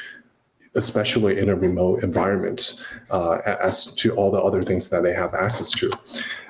especially 0.75 1.38
in 1.38 1.50
a 1.50 1.56
remote 1.56 2.03
environment, 2.03 2.82
uh, 3.12 3.39
as 3.46 3.94
to 3.96 4.13
all 4.15 4.32
the 4.32 4.42
other 4.42 4.63
things 4.63 4.89
that 4.89 5.03
they 5.03 5.13
have 5.13 5.34
access 5.34 5.72
to. 5.72 5.92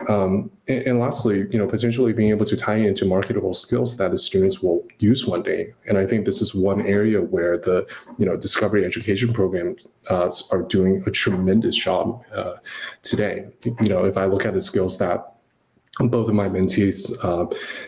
Um, 0.07 0.49
and, 0.67 0.81
and, 0.87 0.99
lastly, 0.99 1.45
you 1.51 1.57
know, 1.57 1.67
potentially 1.67 2.13
being 2.13 2.29
able 2.29 2.45
to 2.45 2.55
tie 2.55 2.75
into 2.75 3.05
marketable 3.05 3.53
skills 3.53 3.97
that 3.97 4.11
the 4.11 4.17
students 4.17 4.61
will 4.61 4.85
use 4.99 5.25
one 5.25 5.43
day. 5.43 5.73
And 5.87 5.97
I 5.97 6.05
think 6.05 6.25
this 6.25 6.41
is 6.41 6.55
one 6.55 6.85
area 6.85 7.21
where 7.21 7.57
the, 7.57 7.85
you 8.17 8.25
know, 8.25 8.35
discovery 8.35 8.85
education 8.85 9.33
programs 9.33 9.87
uh, 10.09 10.31
are 10.51 10.61
doing 10.61 11.03
a 11.05 11.11
tremendous 11.11 11.75
job 11.75 12.23
uh, 12.33 12.55
today. 13.01 13.47
You 13.81 13.89
know, 13.89 14.05
if 14.05 14.17
I 14.17 14.25
look 14.25 14.45
at 14.45 14.53
the 14.53 14.61
skills 14.61 14.97
that 14.99 15.32
both 15.99 16.27
of 16.27 16.33
my 16.33 16.49
mentees, 16.49 17.13
uh, 17.23 17.43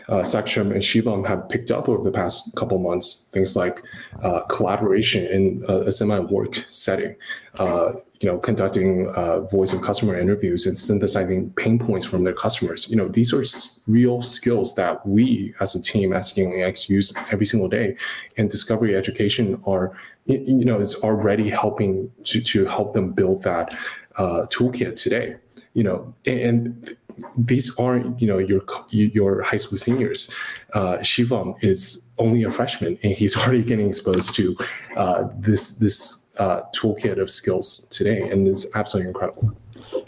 uh, 0.08 0.22
Saksham 0.22 0.70
and 0.72 0.82
Shivam, 0.82 1.26
have 1.26 1.48
picked 1.48 1.70
up 1.72 1.88
over 1.88 2.04
the 2.04 2.12
past 2.12 2.54
couple 2.54 2.78
months. 2.78 3.28
Things 3.32 3.56
like 3.56 3.82
uh, 4.22 4.42
collaboration 4.42 5.24
in 5.26 5.64
a, 5.68 5.88
a 5.88 5.92
semi-work 5.92 6.64
setting, 6.70 7.16
uh, 7.58 7.94
you 8.20 8.30
know, 8.30 8.38
conducting 8.38 9.08
uh, 9.08 9.40
voice 9.40 9.72
of 9.72 9.82
customer 9.82 10.16
interviews 10.16 10.66
and 10.66 10.78
synthesizing 10.78 11.50
pain 11.50 11.80
points 11.80 12.06
from 12.06 12.22
their 12.22 12.32
customers. 12.32 12.88
You 12.88 12.96
know, 12.96 13.08
these 13.08 13.34
are 13.34 13.44
real 13.90 14.22
skills 14.22 14.76
that 14.76 15.04
we, 15.04 15.52
as 15.58 15.74
a 15.74 15.82
team, 15.82 16.12
at 16.12 16.32
X, 16.38 16.88
use 16.88 17.12
every 17.32 17.44
single 17.44 17.68
day. 17.68 17.96
And 18.36 18.48
discovery 18.48 18.94
education 18.94 19.60
are, 19.66 19.98
you 20.26 20.64
know, 20.64 20.78
is 20.80 20.94
already 21.02 21.50
helping 21.50 22.12
to 22.24 22.40
to 22.40 22.66
help 22.66 22.94
them 22.94 23.12
build 23.12 23.42
that 23.42 23.76
uh, 24.16 24.46
toolkit 24.48 24.94
today. 24.94 25.36
You 25.76 25.84
know, 25.84 26.14
and 26.24 26.96
these 27.36 27.78
aren't 27.78 28.20
you 28.20 28.26
know 28.26 28.38
your 28.38 28.62
your 28.88 29.42
high 29.42 29.58
school 29.58 29.78
seniors. 29.78 30.32
Uh, 30.72 30.98
Shivam 30.98 31.54
is 31.62 32.10
only 32.18 32.42
a 32.44 32.50
freshman, 32.50 32.98
and 33.02 33.12
he's 33.12 33.36
already 33.40 33.62
getting 33.62 33.88
exposed 33.88 34.34
to 34.36 34.56
uh, 34.96 35.28
this 35.38 35.76
this 35.76 36.26
uh, 36.38 36.62
toolkit 36.74 37.20
of 37.20 37.30
skills 37.30 37.86
today, 37.90 38.28
and 38.28 38.48
it's 38.48 38.74
absolutely 38.74 39.08
incredible. 39.08 39.56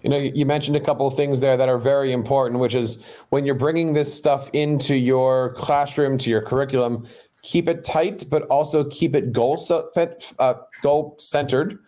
You 0.03 0.11
know, 0.11 0.19
you 0.19 0.47
mentioned 0.47 0.77
a 0.77 0.81
couple 0.81 1.07
of 1.07 1.15
things 1.17 1.41
there 1.41 1.57
that 1.57 1.69
are 1.69 1.79
very 1.79 2.13
important, 2.13 2.61
which 2.61 2.75
is 2.75 3.05
when 3.31 3.45
you're 3.45 3.55
bringing 3.55 3.95
this 3.95 4.13
stuff 4.13 4.51
into 4.53 4.97
your 4.97 5.55
classroom, 5.55 6.19
to 6.19 6.31
your 6.31 6.43
curriculum, 6.43 7.07
keep 7.43 7.69
it 7.69 7.85
tight, 7.85 8.25
but 8.31 8.43
also 8.45 8.85
keep 8.85 9.15
it 9.15 9.33
goal 9.33 9.57
so, 9.57 9.91
uh, 10.39 10.55
goal 10.83 11.17
centered, 11.19 11.79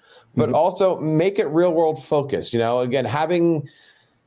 but 0.40 0.46
mm-hmm. 0.46 0.54
also 0.54 0.98
make 1.00 1.38
it 1.38 1.46
real 1.48 1.72
world 1.72 2.02
focused. 2.02 2.54
You 2.54 2.58
know, 2.58 2.78
again, 2.78 3.04
having 3.04 3.68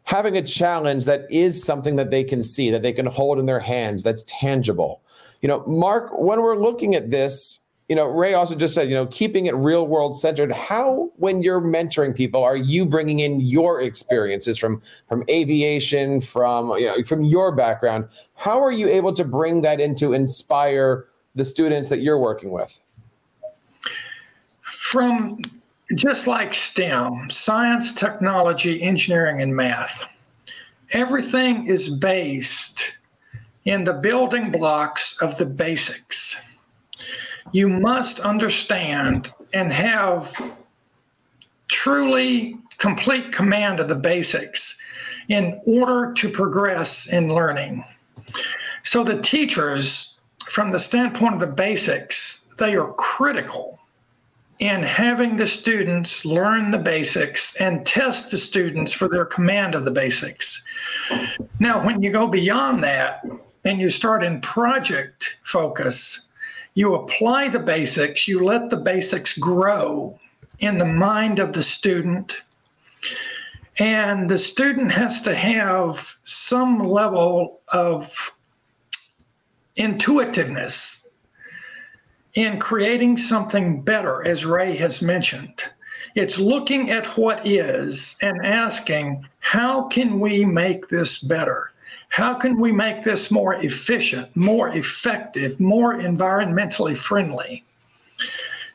having 0.04 0.38
a 0.38 0.42
challenge 0.42 1.06
that 1.06 1.26
is 1.32 1.64
something 1.64 1.96
that 1.96 2.12
they 2.12 2.24
can 2.24 2.44
see, 2.44 2.70
that 2.70 2.84
they 2.84 2.94
can 2.94 3.08
hold 3.08 3.40
in 3.40 3.48
their 3.48 3.60
hands, 3.60 4.04
that's 4.04 4.24
tangible. 4.28 5.02
You 5.42 5.48
know, 5.50 5.66
Mark, 5.66 6.12
when 6.18 6.42
we're 6.42 6.58
looking 6.58 6.94
at 6.94 7.10
this, 7.10 7.62
you 7.90 7.96
know, 7.96 8.06
Ray 8.06 8.34
also 8.34 8.56
just 8.56 8.76
said, 8.76 8.90
you 8.90 8.96
know, 8.96 9.08
keeping 9.08 9.48
it 9.48 9.56
real 9.56 9.88
world 9.88 10.18
centered. 10.18 10.52
How, 10.52 11.12
when 11.18 11.42
you're 11.42 11.62
mentoring 11.62 12.16
people, 12.16 12.44
are 12.44 12.56
you 12.56 12.86
bringing 12.86 13.20
in 13.20 13.42
your 13.42 13.82
experiences 13.82 14.58
from 14.58 14.82
from 15.08 15.24
aviation, 15.30 16.22
from 16.22 16.70
you 16.72 16.86
know, 16.86 17.04
from 17.04 17.24
your 17.24 17.56
background? 17.56 18.08
How 18.36 18.62
are 18.64 18.72
you 18.72 18.88
able 18.88 19.14
to 19.14 19.26
bring 19.26 19.62
that 19.62 19.80
in 19.80 19.96
to 19.96 20.14
inspire 20.14 21.08
the 21.36 21.44
students 21.44 21.90
that 21.90 22.02
you're 22.02 22.20
working 22.20 22.52
with? 22.52 22.80
From 24.62 25.40
just 25.96 26.28
like 26.28 26.54
STEM, 26.54 27.30
science, 27.30 27.94
technology, 27.94 28.82
engineering, 28.82 29.42
and 29.42 29.56
math, 29.56 30.04
everything 30.92 31.68
is 31.68 31.90
based 31.90 32.96
in 33.66 33.84
the 33.84 33.94
building 33.94 34.52
blocks 34.52 35.22
of 35.22 35.38
the 35.38 35.46
basics. 35.46 36.44
You 37.52 37.70
must 37.70 38.20
understand 38.22 39.32
and 39.54 39.72
have 39.72 40.34
truly 41.68 42.58
complete 42.78 43.32
command 43.32 43.80
of 43.80 43.88
the 43.88 43.96
basics 43.96 44.82
in 45.30 45.62
order 45.66 46.14
to 46.14 46.30
progress 46.30 47.08
in 47.08 47.34
learning. 47.34 47.84
So 48.84 49.04
the 49.04 49.22
teachers, 49.22 50.20
from 50.50 50.72
the 50.72 50.80
standpoint 50.80 51.36
of 51.36 51.40
the 51.40 51.48
basics, 51.48 52.42
they 52.58 52.76
are 52.76 52.94
critical 52.94 53.73
in 54.60 54.84
having 54.84 55.36
the 55.36 55.48
students 55.48 56.26
learn 56.26 56.72
the 56.72 56.78
basics 56.78 57.56
and 57.58 57.86
test 57.86 58.32
the 58.32 58.38
students 58.38 58.94
for 58.94 59.08
their 59.08 59.26
command 59.26 59.76
of 59.76 59.86
the 59.86 59.92
basics. 59.92 60.64
Now, 61.60 61.84
when 61.84 62.02
you 62.02 62.12
go 62.12 62.28
beyond 62.28 62.84
that 62.84 63.26
and 63.66 63.80
you 63.80 63.90
start 63.90 64.24
in 64.24 64.42
project 64.42 65.38
focus, 65.44 66.30
you 66.76 66.96
apply 66.96 67.50
the 67.50 67.60
basics, 67.60 68.28
you 68.28 68.44
let 68.44 68.70
the 68.70 68.78
basics 68.78 69.38
grow 69.38 70.18
in 70.60 70.78
the 70.78 70.86
mind 70.86 71.40
of 71.40 71.54
the 71.54 71.64
student. 71.64 72.42
And 73.80 74.30
the 74.30 74.38
student 74.38 74.92
has 74.92 75.22
to 75.24 75.36
have 75.36 76.16
some 76.24 76.80
level 76.80 77.60
of 77.70 78.32
intuitiveness 79.76 81.03
in 82.36 82.60
creating 82.60 83.18
something 83.18 83.82
better, 83.82 84.26
as 84.26 84.46
Ray 84.46 84.76
has 84.78 85.02
mentioned. 85.02 85.64
It's 86.16 86.40
looking 86.40 86.92
at 86.92 87.18
what 87.18 87.46
is 87.46 88.18
and 88.22 88.46
asking, 88.46 89.26
how 89.40 89.84
can 89.84 90.20
we 90.20 90.46
make 90.46 90.88
this 90.88 91.20
better? 91.20 91.72
How 92.10 92.36
can 92.36 92.60
we 92.60 92.72
make 92.72 93.04
this 93.04 93.32
more 93.32 93.56
efficient, 93.56 94.36
more 94.36 94.70
effective, 94.70 95.60
more 95.60 95.96
environmentally 95.96 96.96
friendly? 96.96 97.64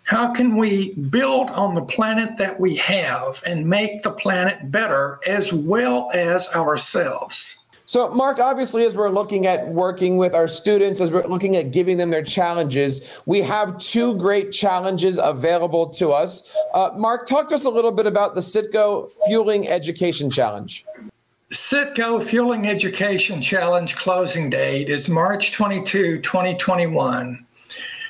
How 0.03 0.33
can 0.33 0.57
we 0.57 0.95
build 0.95 1.51
on 1.51 1.75
the 1.75 1.83
planet 1.83 2.37
that 2.39 2.59
we 2.59 2.77
have 2.77 3.43
and 3.45 3.69
make 3.69 4.03
the 4.03 4.11
planet 4.11 4.73
better 4.73 5.21
as 5.27 5.53
well 5.53 6.11
as 6.15 6.53
ourselves? 6.55 7.67
So, 7.89 8.11
Mark, 8.11 8.39
obviously, 8.39 8.85
as 8.85 8.99
we're 8.99 9.09
looking 9.09 9.47
at 9.47 9.67
working 9.69 10.19
with 10.19 10.35
our 10.35 10.47
students, 10.47 11.01
as 11.01 11.11
we're 11.11 11.27
looking 11.27 11.57
at 11.57 11.71
giving 11.71 11.97
them 11.97 12.11
their 12.11 12.23
challenges, 12.23 13.01
we 13.25 13.41
have 13.41 13.79
two 13.79 14.15
great 14.19 14.53
challenges 14.53 15.17
available 15.17 15.89
to 15.89 16.11
us. 16.11 16.45
Uh, 16.75 16.91
Mark, 16.95 17.25
talk 17.25 17.49
to 17.49 17.55
us 17.55 17.65
a 17.65 17.71
little 17.71 17.91
bit 17.91 18.07
about 18.07 18.35
the 18.35 18.43
Citgo 18.43 19.11
Fueling 19.27 19.69
Education 19.69 20.29
Challenge. 20.29 20.85
Citgo 21.51 22.23
Fueling 22.23 22.69
Education 22.69 23.41
Challenge 23.41 23.97
closing 23.97 24.51
date 24.51 24.91
is 24.91 25.09
March 25.09 25.53
22, 25.53 26.21
2021. 26.21 27.43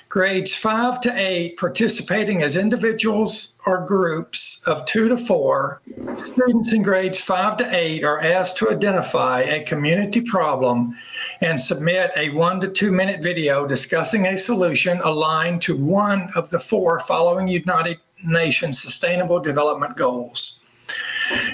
Grades 0.08 0.54
5 0.54 1.02
to 1.02 1.12
8 1.14 1.58
participating 1.58 2.42
as 2.42 2.56
individuals 2.56 3.52
or 3.66 3.84
groups 3.84 4.62
of 4.64 4.86
2 4.86 5.08
to 5.10 5.18
4. 5.18 5.82
Students 6.14 6.72
in 6.72 6.82
grades 6.82 7.20
5 7.20 7.58
to 7.58 7.76
8 7.76 8.04
are 8.04 8.18
asked 8.20 8.56
to 8.58 8.70
identify 8.70 9.42
a 9.42 9.64
community 9.64 10.22
problem 10.22 10.96
and 11.42 11.60
submit 11.60 12.10
a 12.16 12.30
1 12.30 12.60
to 12.62 12.68
2 12.68 12.90
minute 12.90 13.22
video 13.22 13.66
discussing 13.66 14.26
a 14.26 14.36
solution 14.36 14.98
aligned 15.04 15.60
to 15.62 15.76
one 15.76 16.30
of 16.34 16.48
the 16.48 16.58
four 16.58 17.00
following 17.00 17.46
United 17.46 17.98
Nations 18.24 18.80
Sustainable 18.80 19.40
Development 19.40 19.94
Goals. 19.94 20.60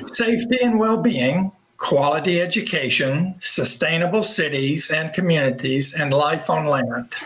Safety 0.07 0.59
and 0.63 0.79
well-being, 0.79 1.51
quality 1.79 2.41
education, 2.41 3.35
sustainable 3.41 4.23
cities 4.23 4.93
and 4.93 5.13
communities, 5.13 5.95
and 5.95 6.15
life 6.15 6.49
on 6.49 6.67
land. 6.67 7.17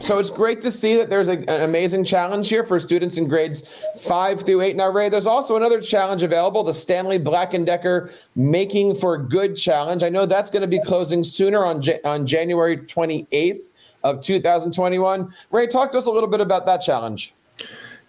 So 0.00 0.18
it's 0.18 0.30
great 0.30 0.60
to 0.62 0.70
see 0.70 0.96
that 0.96 1.08
there's 1.08 1.28
a, 1.28 1.38
an 1.38 1.62
amazing 1.62 2.04
challenge 2.04 2.48
here 2.48 2.64
for 2.64 2.78
students 2.78 3.16
in 3.16 3.26
grades 3.26 3.68
five 4.00 4.42
through 4.42 4.60
eight. 4.60 4.76
Now, 4.76 4.90
Ray, 4.90 5.08
there's 5.08 5.26
also 5.26 5.56
another 5.56 5.80
challenge 5.80 6.22
available, 6.22 6.62
the 6.62 6.72
Stanley 6.72 7.18
Black 7.18 7.52
& 7.52 7.64
Decker 7.64 8.10
Making 8.34 8.94
for 8.94 9.16
Good 9.16 9.56
Challenge. 9.56 10.02
I 10.02 10.08
know 10.08 10.26
that's 10.26 10.50
going 10.50 10.62
to 10.62 10.68
be 10.68 10.80
closing 10.80 11.24
sooner 11.24 11.64
on, 11.64 11.82
on 12.04 12.26
January 12.26 12.78
28th 12.78 13.70
of 14.02 14.20
2021. 14.20 15.32
Ray, 15.50 15.66
talk 15.66 15.90
to 15.92 15.98
us 15.98 16.06
a 16.06 16.10
little 16.10 16.28
bit 16.28 16.40
about 16.40 16.66
that 16.66 16.78
challenge. 16.78 17.34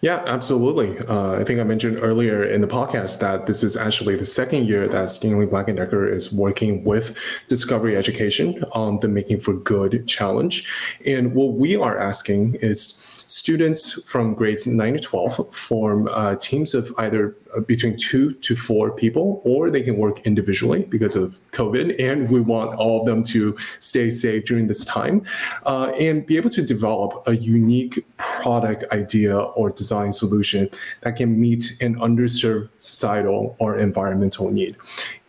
Yeah, 0.02 0.22
absolutely. 0.26 0.98
Uh, 0.98 1.40
I 1.40 1.44
think 1.44 1.58
I 1.58 1.64
mentioned 1.64 1.98
earlier 2.00 2.44
in 2.44 2.60
the 2.60 2.66
podcast 2.66 3.18
that 3.20 3.46
this 3.46 3.64
is 3.64 3.76
actually 3.76 4.14
the 4.16 4.26
second 4.26 4.68
year 4.68 4.86
that 4.88 5.08
Stanley 5.08 5.46
Black 5.46 5.66
& 5.66 5.74
Decker 5.74 6.06
is 6.06 6.32
working 6.32 6.84
with 6.84 7.16
Discovery 7.48 7.96
Education 7.96 8.62
on 8.72 9.00
the 9.00 9.08
Making 9.08 9.40
for 9.40 9.54
Good 9.54 10.06
challenge. 10.06 10.70
And 11.06 11.34
what 11.34 11.54
we 11.54 11.76
are 11.76 11.98
asking 11.98 12.56
is 12.56 13.02
students 13.36 14.02
from 14.10 14.32
grades 14.32 14.66
9 14.66 14.94
to 14.94 14.98
12 14.98 15.54
form 15.54 16.08
uh, 16.08 16.36
teams 16.36 16.72
of 16.74 16.90
either 16.96 17.36
uh, 17.54 17.60
between 17.60 17.94
two 17.98 18.32
to 18.32 18.56
four 18.56 18.90
people, 18.90 19.42
or 19.44 19.70
they 19.70 19.82
can 19.82 19.98
work 19.98 20.26
individually 20.26 20.84
because 20.84 21.14
of 21.14 21.38
COVID. 21.52 22.00
And 22.00 22.30
we 22.30 22.40
want 22.40 22.74
all 22.76 23.00
of 23.00 23.06
them 23.06 23.22
to 23.24 23.54
stay 23.80 24.10
safe 24.10 24.46
during 24.46 24.68
this 24.68 24.86
time 24.86 25.22
uh, 25.66 25.92
and 26.00 26.24
be 26.24 26.38
able 26.38 26.48
to 26.48 26.62
develop 26.62 27.22
a 27.28 27.36
unique 27.36 28.06
product 28.16 28.84
idea 28.90 29.38
or 29.38 29.68
design 29.68 30.14
solution 30.14 30.70
that 31.02 31.16
can 31.16 31.38
meet 31.38 31.76
an 31.82 31.96
underserved 31.96 32.70
societal 32.78 33.54
or 33.58 33.78
environmental 33.78 34.50
need. 34.50 34.76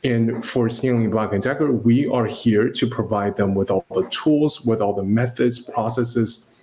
And 0.05 0.45
for 0.45 0.69
Stanley 0.69 1.07
Black 1.07 1.31
& 1.31 1.41
Decker, 1.41 1.73
we 1.73 2.07
are 2.07 2.27
here 2.27 2.69
to 2.69 2.87
provide 2.87 3.35
them 3.35 3.53
with 3.53 3.69
all 3.69 3.85
the 3.93 4.07
tools, 4.09 4.61
with 4.61 4.79
all 4.79 4.93
the 4.93 5.03
methods, 5.03 5.59
processes, 5.59 6.53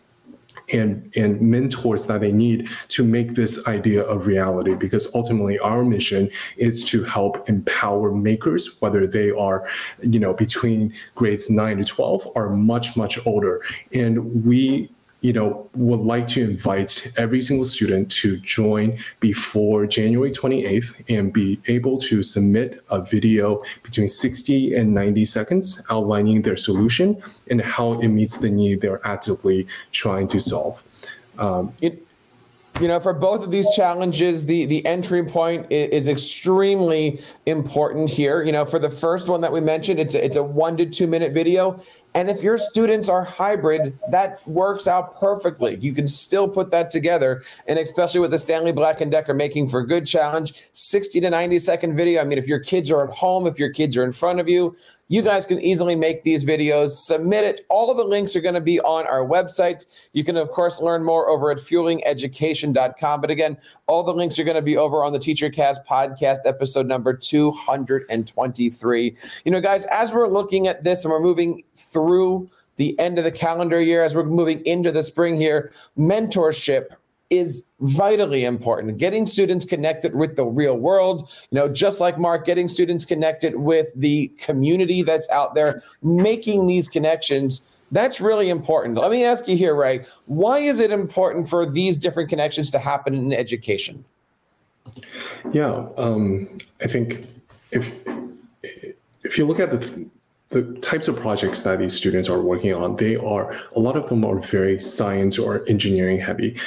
and 0.73 1.13
and 1.17 1.41
mentors 1.41 2.07
that 2.07 2.21
they 2.21 2.33
need 2.33 2.69
to 2.89 3.05
make 3.05 3.35
this 3.35 3.67
idea 3.67 4.07
a 4.07 4.19
reality. 4.19 4.75
Because 4.75 5.13
ultimately 5.15 5.59
our 5.59 5.85
mission 5.85 6.31
is 6.57 6.85
to 6.87 7.05
help 7.05 7.49
empower 7.49 8.13
makers 8.13 8.81
whether 8.81 9.07
they 9.07 9.31
are 9.31 9.67
you 10.03 10.19
know 10.19 10.35
between 10.35 10.93
grades 11.15 11.51
9 11.51 11.79
to 11.79 11.85
12 11.85 12.29
or 12.35 12.51
much 12.51 12.97
much 12.97 13.25
older. 13.27 13.63
And 13.93 14.45
we 14.45 14.91
you 15.25 15.33
know, 15.33 15.71
would 15.75 16.01
like 16.01 16.29
to 16.29 16.43
invite 16.43 17.11
every 17.17 17.41
single 17.41 17.65
student 17.65 18.13
to 18.13 18.37
join 18.37 18.99
before 19.21 19.87
January 19.87 20.31
28th 20.31 21.03
and 21.09 21.33
be 21.33 21.59
able 21.67 21.97
to 21.97 22.23
submit 22.23 22.85
a 22.91 23.01
video 23.01 23.63
between 23.83 24.07
60 24.07 24.75
and 24.75 24.93
90 24.93 25.25
seconds 25.25 25.83
outlining 25.89 26.43
their 26.43 26.59
solution 26.59 27.23
and 27.49 27.63
how 27.63 27.99
it 28.01 28.09
meets 28.09 28.37
the 28.37 28.51
need 28.51 28.83
they're 28.83 29.01
actively 29.07 29.67
trying 29.93 30.29
to 30.29 30.39
solve. 30.39 30.85
Um, 31.39 31.73
it, 31.81 32.07
you 32.81 32.89
know, 32.89 33.01
for 33.01 33.15
both 33.15 33.45
of 33.45 33.51
these 33.51 33.71
challenges, 33.71 34.45
the 34.45 34.67
the 34.67 34.85
entry 34.85 35.25
point 35.25 35.71
is, 35.71 36.03
is, 36.03 36.09
extremely 36.09 37.23
important 37.47 38.11
here. 38.11 38.43
You 38.43 38.51
know, 38.51 38.65
for 38.65 38.81
the 38.81 38.91
first 38.91 39.29
one 39.29 39.41
that 39.43 39.53
we 39.53 39.61
mentioned, 39.61 40.01
it's 40.01 40.17
a, 40.17 40.25
it's 40.25 40.35
a 40.35 40.43
one 40.43 40.77
to 40.79 40.87
two 40.87 41.07
minute 41.07 41.33
video, 41.33 41.81
and 42.15 42.31
if 42.31 42.43
your 42.43 42.59
students 42.59 43.09
are 43.09 43.25
hybrid, 43.25 43.99
that 44.11 44.47
works 44.47 44.87
out 44.87 45.19
perfectly. 45.19 45.77
You 45.77 45.93
can 45.93 46.07
still 46.07 46.49
put 46.49 46.71
that 46.71 46.91
together. 46.91 47.43
And 47.67 47.79
especially 47.79 48.21
with 48.21 48.31
the 48.31 48.39
Stanley 48.39 48.71
Black 48.71 48.99
& 48.99 49.11
Decker 49.11 49.35
Making 49.35 49.69
for 49.69 49.85
Good 49.85 50.07
Challenge, 50.07 50.55
60 50.73 51.21
to 51.21 51.31
90 51.31 51.59
second 51.59 51.97
video. 51.97 52.21
I 52.21 52.25
mean, 52.25 52.39
if 52.39 52.47
your 52.47 52.61
kids 52.61 52.91
are 52.91 53.09
at 53.09 53.11
home, 53.11 53.49
if 53.49 53.59
your 53.59 53.71
kids 53.71 53.97
are 53.97 54.05
in 54.05 54.13
front 54.13 54.39
of 54.39 54.49
you, 54.49 54.77
you 55.09 55.23
guys 55.23 55.45
can 55.45 55.61
easily 55.61 55.95
make 55.95 56.23
these 56.23 56.45
videos, 56.45 56.91
submit 56.91 57.45
it. 57.45 57.67
All 57.69 57.91
of 57.91 57.99
the 57.99 58.05
links 58.05 58.35
are 58.37 58.41
going 58.41 58.55
to 58.55 58.61
be 58.61 58.81
on 58.81 59.07
our 59.07 59.21
website. 59.21 59.85
You 60.13 60.25
can, 60.25 60.37
of 60.37 60.51
course, 60.51 60.81
learn 60.81 61.05
more 61.05 61.29
over 61.29 61.51
at 61.51 61.59
fuelingeducation.com. 61.59 63.21
But 63.21 63.31
again, 63.31 63.59
all 63.87 64.03
the 64.03 64.15
links 64.15 64.39
are 64.39 64.45
going 64.45 64.57
to 64.57 64.63
be 64.63 64.79
over 64.79 65.05
on 65.05 65.13
the 65.13 65.19
TeacherCast 65.19 65.87
podcast, 65.87 66.39
episode 66.47 66.87
number 66.87 67.13
223. 67.13 69.17
You 69.45 69.53
know, 69.53 69.61
guys, 69.61 69.85
as 69.87 70.15
we're 70.15 70.29
looking 70.29 70.69
at 70.69 70.85
this 70.85 71.05
and 71.05 71.13
we're 71.13 71.21
moving 71.21 71.63
through 71.75 72.04
the 72.77 72.99
end 72.99 73.19
of 73.19 73.25
the 73.25 73.31
calendar 73.31 73.81
year, 73.81 74.03
as 74.03 74.15
we're 74.15 74.25
moving 74.25 74.65
into 74.67 74.91
the 74.91 75.03
spring 75.03 75.37
here, 75.37 75.73
mentorship 75.99 76.97
is 77.31 77.67
vitally 77.81 78.45
important. 78.45 78.99
Getting 78.99 79.27
students 79.27 79.65
connected 79.65 80.15
with 80.15 80.37
the 80.37 80.45
real 80.45 80.77
world, 80.77 81.31
you 81.51 81.57
know, 81.59 81.69
just 81.69 82.01
like 82.01 82.19
Mark, 82.19 82.45
getting 82.45 82.69
students 82.69 83.05
connected 83.05 83.57
with 83.57 83.93
the 83.97 84.29
community 84.39 85.03
that's 85.03 85.29
out 85.31 85.55
there, 85.55 85.83
making 86.03 86.67
these 86.67 86.89
connections. 86.89 87.63
That's 87.93 88.21
really 88.21 88.51
important. 88.51 88.97
Let 88.97 89.11
me 89.11 89.25
ask 89.25 89.49
you 89.49 89.57
here, 89.57 89.75
Ray, 89.75 90.05
why 90.27 90.59
is 90.59 90.81
it 90.81 90.91
important 90.91 91.49
for 91.49 91.65
these 91.65 91.97
different 91.97 92.29
connections 92.29 92.71
to 92.73 92.79
happen 92.79 93.15
in 93.15 93.33
education? 93.33 94.05
Yeah, 95.53 95.89
um, 95.97 96.59
I 96.83 96.89
think 96.89 97.27
if 97.71 98.07
if 99.23 99.39
you 99.39 99.47
look 99.47 99.61
at 99.61 99.71
the 99.71 100.09
the 100.51 100.63
types 100.81 101.09
of 101.09 101.17
projects 101.17 101.63
that 101.63 101.79
these 101.79 101.95
students 101.95 102.29
are 102.29 102.41
working 102.41 102.73
on, 102.75 102.97
they 102.97 103.17
are 103.17 103.59
a 103.75 103.81
lot 103.81 103.97
of 103.97 104.09
them 104.09 104.25
are 104.25 104.39
very 104.39 104.81
science 104.81 105.39
or 105.39 105.65
engineering 105.69 106.21
heavy, 106.21 106.59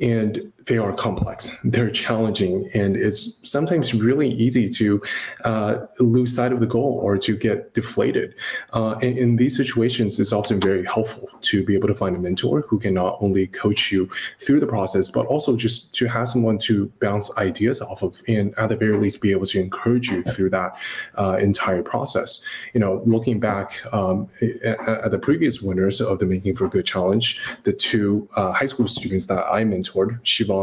and 0.00 0.52
they 0.66 0.78
are 0.78 0.92
complex, 0.92 1.56
they're 1.62 1.90
challenging, 1.90 2.68
and 2.74 2.96
it's 2.96 3.48
sometimes 3.48 3.94
really 3.94 4.28
easy 4.28 4.68
to 4.68 5.00
uh, 5.44 5.86
lose 6.00 6.34
sight 6.34 6.52
of 6.52 6.58
the 6.58 6.66
goal 6.66 6.98
or 7.04 7.16
to 7.16 7.36
get 7.36 7.72
deflated. 7.74 8.34
Uh, 8.72 8.96
and 9.00 9.16
in 9.16 9.36
these 9.36 9.56
situations, 9.56 10.18
it's 10.18 10.32
often 10.32 10.60
very 10.60 10.84
helpful 10.84 11.28
to 11.42 11.64
be 11.64 11.76
able 11.76 11.86
to 11.86 11.94
find 11.94 12.16
a 12.16 12.18
mentor 12.18 12.62
who 12.62 12.80
can 12.80 12.94
not 12.94 13.16
only 13.20 13.46
coach 13.46 13.92
you 13.92 14.10
through 14.40 14.58
the 14.58 14.66
process, 14.66 15.08
but 15.08 15.24
also 15.26 15.56
just 15.56 15.94
to 15.94 16.08
have 16.08 16.28
someone 16.28 16.58
to 16.58 16.90
bounce 17.00 17.36
ideas 17.38 17.80
off 17.80 18.02
of, 18.02 18.20
and 18.26 18.52
at 18.58 18.68
the 18.68 18.76
very 18.76 18.98
least, 18.98 19.22
be 19.22 19.30
able 19.30 19.46
to 19.46 19.60
encourage 19.60 20.08
you 20.08 20.24
through 20.24 20.50
that 20.50 20.76
uh, 21.14 21.38
entire 21.40 21.82
process. 21.82 22.44
You 22.74 22.80
know, 22.80 23.02
looking 23.06 23.35
back 23.40 23.84
um, 23.92 24.28
at, 24.64 25.10
the 25.10 25.18
previous 25.18 25.62
winners 25.62 26.00
of 26.00 26.18
the 26.18 26.26
Making 26.26 26.56
for 26.56 26.68
Good 26.68 26.86
Challenge, 26.86 27.40
the 27.64 27.72
two 27.72 28.28
uh, 28.36 28.52
high 28.52 28.66
school 28.66 28.88
students 28.88 29.26
that 29.26 29.44
I 29.46 29.64
mentored, 29.64 30.18
Shiva 30.22 30.60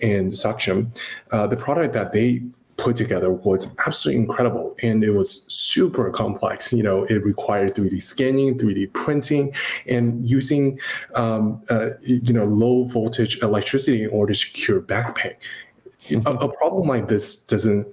and 0.00 0.32
Saksham, 0.32 0.88
uh, 1.30 1.46
the 1.46 1.56
product 1.56 1.94
that 1.94 2.12
they 2.12 2.42
put 2.76 2.96
together 2.96 3.30
was 3.30 3.74
absolutely 3.86 4.20
incredible 4.20 4.74
and 4.82 5.04
it 5.04 5.10
was 5.10 5.42
super 5.52 6.10
complex. 6.10 6.72
You 6.72 6.82
know 6.82 7.04
it 7.04 7.24
required 7.24 7.74
3d 7.74 8.02
scanning 8.02 8.58
3d 8.58 8.92
printing 8.92 9.54
and 9.86 10.28
using 10.28 10.80
um, 11.14 11.62
uh, 11.70 11.90
you 12.02 12.32
know 12.32 12.44
low 12.44 12.84
voltage 12.84 13.40
electricity 13.42 14.04
in 14.04 14.10
order 14.10 14.34
to 14.34 14.46
cure 14.52 14.80
back 14.80 15.16
pain. 15.16 15.34
A, 16.26 16.30
a 16.32 16.52
problem 16.52 16.88
like 16.88 17.08
this 17.08 17.46
doesn't 17.46 17.86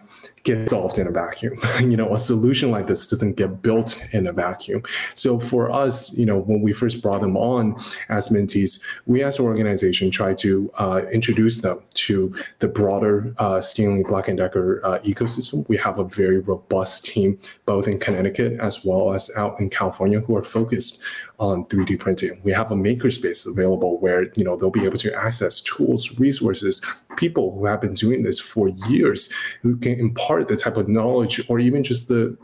get 0.43 0.69
solved 0.69 0.97
in 0.97 1.07
a 1.07 1.11
vacuum. 1.11 1.59
you 1.79 1.97
know, 1.97 2.13
a 2.13 2.19
solution 2.19 2.71
like 2.71 2.87
this 2.87 3.07
doesn't 3.07 3.37
get 3.37 3.61
built 3.61 4.03
in 4.11 4.27
a 4.27 4.33
vacuum. 4.33 4.83
So 5.13 5.39
for 5.39 5.71
us, 5.71 6.15
you 6.17 6.25
know, 6.25 6.39
when 6.39 6.61
we 6.61 6.73
first 6.73 7.01
brought 7.01 7.21
them 7.21 7.37
on 7.37 7.75
as 8.09 8.29
mentees, 8.29 8.81
we 9.05 9.23
as 9.23 9.39
an 9.39 9.45
organization 9.45 10.11
try 10.11 10.33
to 10.35 10.71
uh, 10.79 11.01
introduce 11.11 11.61
them 11.61 11.81
to 11.93 12.35
the 12.59 12.67
broader 12.67 13.33
uh, 13.37 13.61
Stanley 13.61 14.03
Black 14.03 14.25
& 14.25 14.35
Decker 14.35 14.81
uh, 14.83 14.99
ecosystem. 14.99 15.67
We 15.69 15.77
have 15.77 15.99
a 15.99 16.05
very 16.05 16.39
robust 16.39 17.05
team, 17.05 17.39
both 17.65 17.87
in 17.87 17.99
Connecticut 17.99 18.59
as 18.59 18.83
well 18.83 19.13
as 19.13 19.31
out 19.37 19.59
in 19.59 19.69
California, 19.69 20.21
who 20.21 20.35
are 20.35 20.43
focused 20.43 21.03
on 21.41 21.65
3D 21.65 21.99
printing. 21.99 22.39
We 22.43 22.51
have 22.51 22.71
a 22.71 22.75
makerspace 22.75 23.49
available 23.49 23.99
where 23.99 24.31
you 24.35 24.43
know 24.43 24.55
they'll 24.55 24.69
be 24.69 24.85
able 24.85 24.97
to 24.99 25.13
access 25.13 25.59
tools, 25.59 26.19
resources, 26.19 26.85
people 27.17 27.53
who 27.53 27.65
have 27.65 27.81
been 27.81 27.95
doing 27.95 28.23
this 28.23 28.39
for 28.39 28.69
years, 28.87 29.33
who 29.63 29.75
can 29.77 29.99
impart 29.99 30.30
the 30.39 30.55
type 30.55 30.77
of 30.77 30.87
knowledge 30.87 31.41
or 31.49 31.59
even 31.59 31.83
just 31.83 32.07
the 32.07 32.37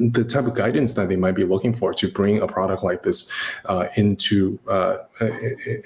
the 0.00 0.24
type 0.24 0.46
of 0.46 0.54
guidance 0.54 0.94
that 0.94 1.10
they 1.10 1.16
might 1.16 1.34
be 1.34 1.44
looking 1.44 1.74
for 1.74 1.92
to 1.92 2.08
bring 2.08 2.40
a 2.40 2.46
product 2.46 2.82
like 2.82 3.02
this 3.02 3.30
uh, 3.66 3.86
into 3.96 4.58
uh, 4.66 4.96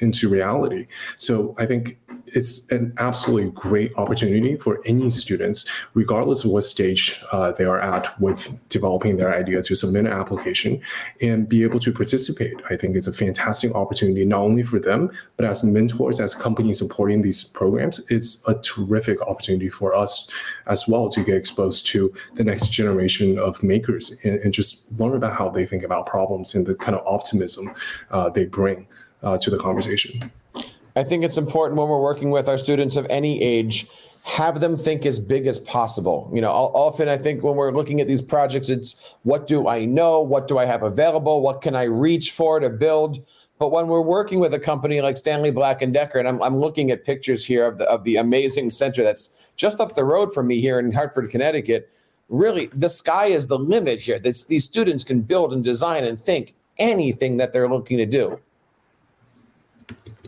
into 0.00 0.28
reality. 0.28 0.86
So 1.16 1.54
I 1.58 1.66
think 1.66 1.98
it's 2.28 2.70
an 2.70 2.94
absolutely 2.98 3.50
great 3.50 3.92
opportunity 3.96 4.56
for 4.56 4.80
any 4.84 5.10
students, 5.10 5.68
regardless 5.94 6.44
of 6.44 6.50
what 6.50 6.64
stage 6.64 7.20
uh, 7.32 7.52
they 7.52 7.64
are 7.64 7.80
at 7.80 8.18
with 8.20 8.60
developing 8.68 9.16
their 9.16 9.34
idea, 9.34 9.62
to 9.62 9.74
submit 9.74 10.06
an 10.06 10.12
application 10.12 10.80
and 11.20 11.48
be 11.48 11.62
able 11.62 11.78
to 11.80 11.92
participate. 11.92 12.54
I 12.70 12.76
think 12.76 12.96
it's 12.96 13.06
a 13.06 13.12
fantastic 13.12 13.74
opportunity, 13.74 14.24
not 14.24 14.40
only 14.40 14.62
for 14.62 14.78
them, 14.78 15.10
but 15.36 15.46
as 15.46 15.62
mentors, 15.62 16.20
as 16.20 16.34
companies 16.34 16.78
supporting 16.78 17.22
these 17.22 17.44
programs, 17.44 18.00
it's 18.10 18.46
a 18.48 18.54
terrific 18.56 19.20
opportunity 19.22 19.68
for 19.68 19.94
us 19.94 20.30
as 20.66 20.88
well 20.88 21.08
to 21.10 21.22
get 21.22 21.36
exposed 21.36 21.86
to 21.88 22.12
the 22.34 22.44
next 22.44 22.68
generation 22.68 23.38
of 23.38 23.62
makers 23.62 24.18
and, 24.24 24.38
and 24.40 24.54
just 24.54 24.90
learn 24.98 25.16
about 25.16 25.36
how 25.36 25.48
they 25.48 25.66
think 25.66 25.82
about 25.82 26.06
problems 26.06 26.54
and 26.54 26.66
the 26.66 26.74
kind 26.74 26.96
of 26.96 27.06
optimism 27.06 27.74
uh, 28.10 28.28
they 28.28 28.44
bring 28.44 28.86
uh, 29.22 29.38
to 29.38 29.50
the 29.50 29.58
conversation. 29.58 30.30
I 30.96 31.02
think 31.02 31.24
it's 31.24 31.36
important 31.36 31.78
when 31.78 31.88
we're 31.88 32.00
working 32.00 32.30
with 32.30 32.48
our 32.48 32.58
students 32.58 32.96
of 32.96 33.06
any 33.10 33.42
age, 33.42 33.86
have 34.24 34.60
them 34.60 34.76
think 34.76 35.04
as 35.04 35.20
big 35.20 35.46
as 35.46 35.58
possible. 35.60 36.30
You 36.32 36.40
know, 36.40 36.50
often 36.50 37.08
I 37.08 37.18
think 37.18 37.42
when 37.42 37.56
we're 37.56 37.72
looking 37.72 38.00
at 38.00 38.08
these 38.08 38.22
projects, 38.22 38.70
it's 38.70 39.14
what 39.24 39.46
do 39.46 39.68
I 39.68 39.84
know? 39.84 40.20
What 40.20 40.48
do 40.48 40.56
I 40.56 40.64
have 40.64 40.82
available? 40.82 41.42
What 41.42 41.60
can 41.62 41.74
I 41.74 41.82
reach 41.82 42.30
for 42.32 42.60
to 42.60 42.70
build? 42.70 43.24
But 43.58 43.70
when 43.70 43.88
we're 43.88 44.00
working 44.00 44.40
with 44.40 44.54
a 44.54 44.58
company 44.58 45.00
like 45.00 45.16
Stanley 45.16 45.50
Black 45.50 45.82
and 45.82 45.92
Decker, 45.92 46.18
and 46.18 46.26
I'm, 46.26 46.42
I'm 46.42 46.56
looking 46.56 46.90
at 46.90 47.04
pictures 47.04 47.44
here 47.44 47.66
of 47.66 47.78
the, 47.78 47.88
of 47.88 48.02
the 48.04 48.16
amazing 48.16 48.70
center 48.70 49.02
that's 49.02 49.52
just 49.56 49.80
up 49.80 49.94
the 49.94 50.04
road 50.04 50.32
from 50.32 50.46
me 50.46 50.60
here 50.60 50.78
in 50.78 50.90
Hartford, 50.90 51.30
Connecticut, 51.30 51.92
really 52.28 52.66
the 52.66 52.88
sky 52.88 53.26
is 53.26 53.46
the 53.46 53.58
limit 53.58 54.00
here. 54.00 54.18
This, 54.18 54.44
these 54.44 54.64
students 54.64 55.04
can 55.04 55.20
build 55.20 55.52
and 55.52 55.62
design 55.62 56.04
and 56.04 56.18
think 56.18 56.54
anything 56.78 57.36
that 57.36 57.52
they're 57.52 57.68
looking 57.68 57.98
to 57.98 58.06
do. 58.06 58.40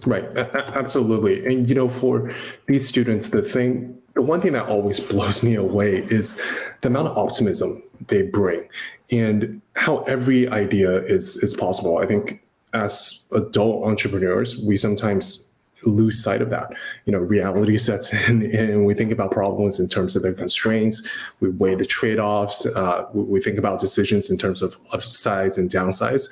Right, 0.07 0.25
absolutely. 0.37 1.45
And 1.45 1.69
you 1.69 1.75
know, 1.75 1.89
for 1.89 2.33
these 2.67 2.89
students, 2.89 3.31
the 3.31 3.43
thing, 3.43 3.99
the 4.15 4.23
one 4.23 4.41
thing 4.41 4.53
that 4.53 4.69
always 4.69 5.01
blows 5.11 5.43
me 5.43 5.57
away 5.57 5.97
is 6.09 6.41
the 6.81 6.89
amount 6.89 7.09
of 7.09 7.19
optimism 7.19 7.83
they 8.09 8.23
bring 8.23 8.69
and 9.11 9.61
how 9.75 9.99
every 10.05 10.49
idea 10.49 11.03
is 11.05 11.37
is 11.39 11.55
possible. 11.55 11.99
I 11.99 12.07
think 12.07 12.43
as 12.73 13.29
adult 13.35 13.87
entrepreneurs, 13.87 14.59
we 14.59 14.77
sometimes 14.77 15.53
lose 15.85 16.23
sight 16.23 16.43
of 16.43 16.51
that. 16.51 16.73
You 17.05 17.13
know, 17.13 17.19
reality 17.19 17.79
sets 17.89 18.13
in, 18.13 18.43
and 18.55 18.87
we 18.87 18.95
think 18.95 19.11
about 19.11 19.33
problems 19.33 19.81
in 19.81 19.89
terms 19.89 20.15
of 20.15 20.23
their 20.23 20.35
constraints. 20.35 21.07
We 21.41 21.51
weigh 21.51 21.75
the 21.75 21.87
trade-offs. 21.87 22.67
Uh, 22.67 23.07
we 23.13 23.41
think 23.41 23.59
about 23.59 23.81
decisions 23.81 24.31
in 24.31 24.39
terms 24.39 24.63
of 24.63 24.77
upsides 24.93 25.59
and 25.59 25.71
downsides, 25.71 26.31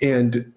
and 0.00 0.52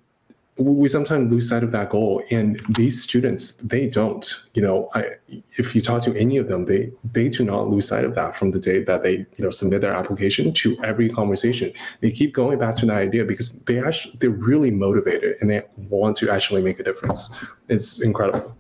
we 0.58 0.88
sometimes 0.88 1.32
lose 1.32 1.50
sight 1.50 1.64
of 1.64 1.72
that 1.72 1.90
goal. 1.90 2.24
And 2.30 2.62
these 2.70 3.02
students 3.02 3.58
they 3.58 3.88
don't 3.88 4.26
you 4.54 4.62
know 4.62 4.90
I, 4.94 5.16
if 5.58 5.76
you 5.76 5.82
talk 5.82 6.04
to 6.04 6.16
any 6.18 6.38
of 6.38 6.48
them 6.48 6.66
they 6.66 6.92
they 7.12 7.30
do 7.30 7.44
not 7.44 7.70
lose 7.70 7.88
sight 7.88 8.06
of 8.06 8.16
that 8.16 8.38
from 8.38 8.52
the 8.52 8.60
day 8.60 8.84
that 8.84 9.04
they 9.04 9.26
you 9.38 9.44
know 9.44 9.50
submit 9.50 9.82
their 9.82 9.94
application 9.94 10.54
to 10.54 10.78
every 10.84 11.10
conversation. 11.10 11.74
They 12.02 12.12
keep 12.12 12.34
going 12.34 12.60
back 12.60 12.76
to 12.78 12.86
that 12.86 12.98
idea 12.98 13.26
because 13.26 13.64
they 13.64 13.84
actually 13.84 14.18
they're 14.20 14.30
really 14.30 14.72
motivated 14.72 15.38
and 15.42 15.50
they 15.50 15.64
want 15.78 16.18
to 16.18 16.30
actually 16.30 16.62
make 16.62 16.80
a 16.80 16.84
difference. 16.84 17.34
It's 17.70 18.02
incredible 18.02 18.56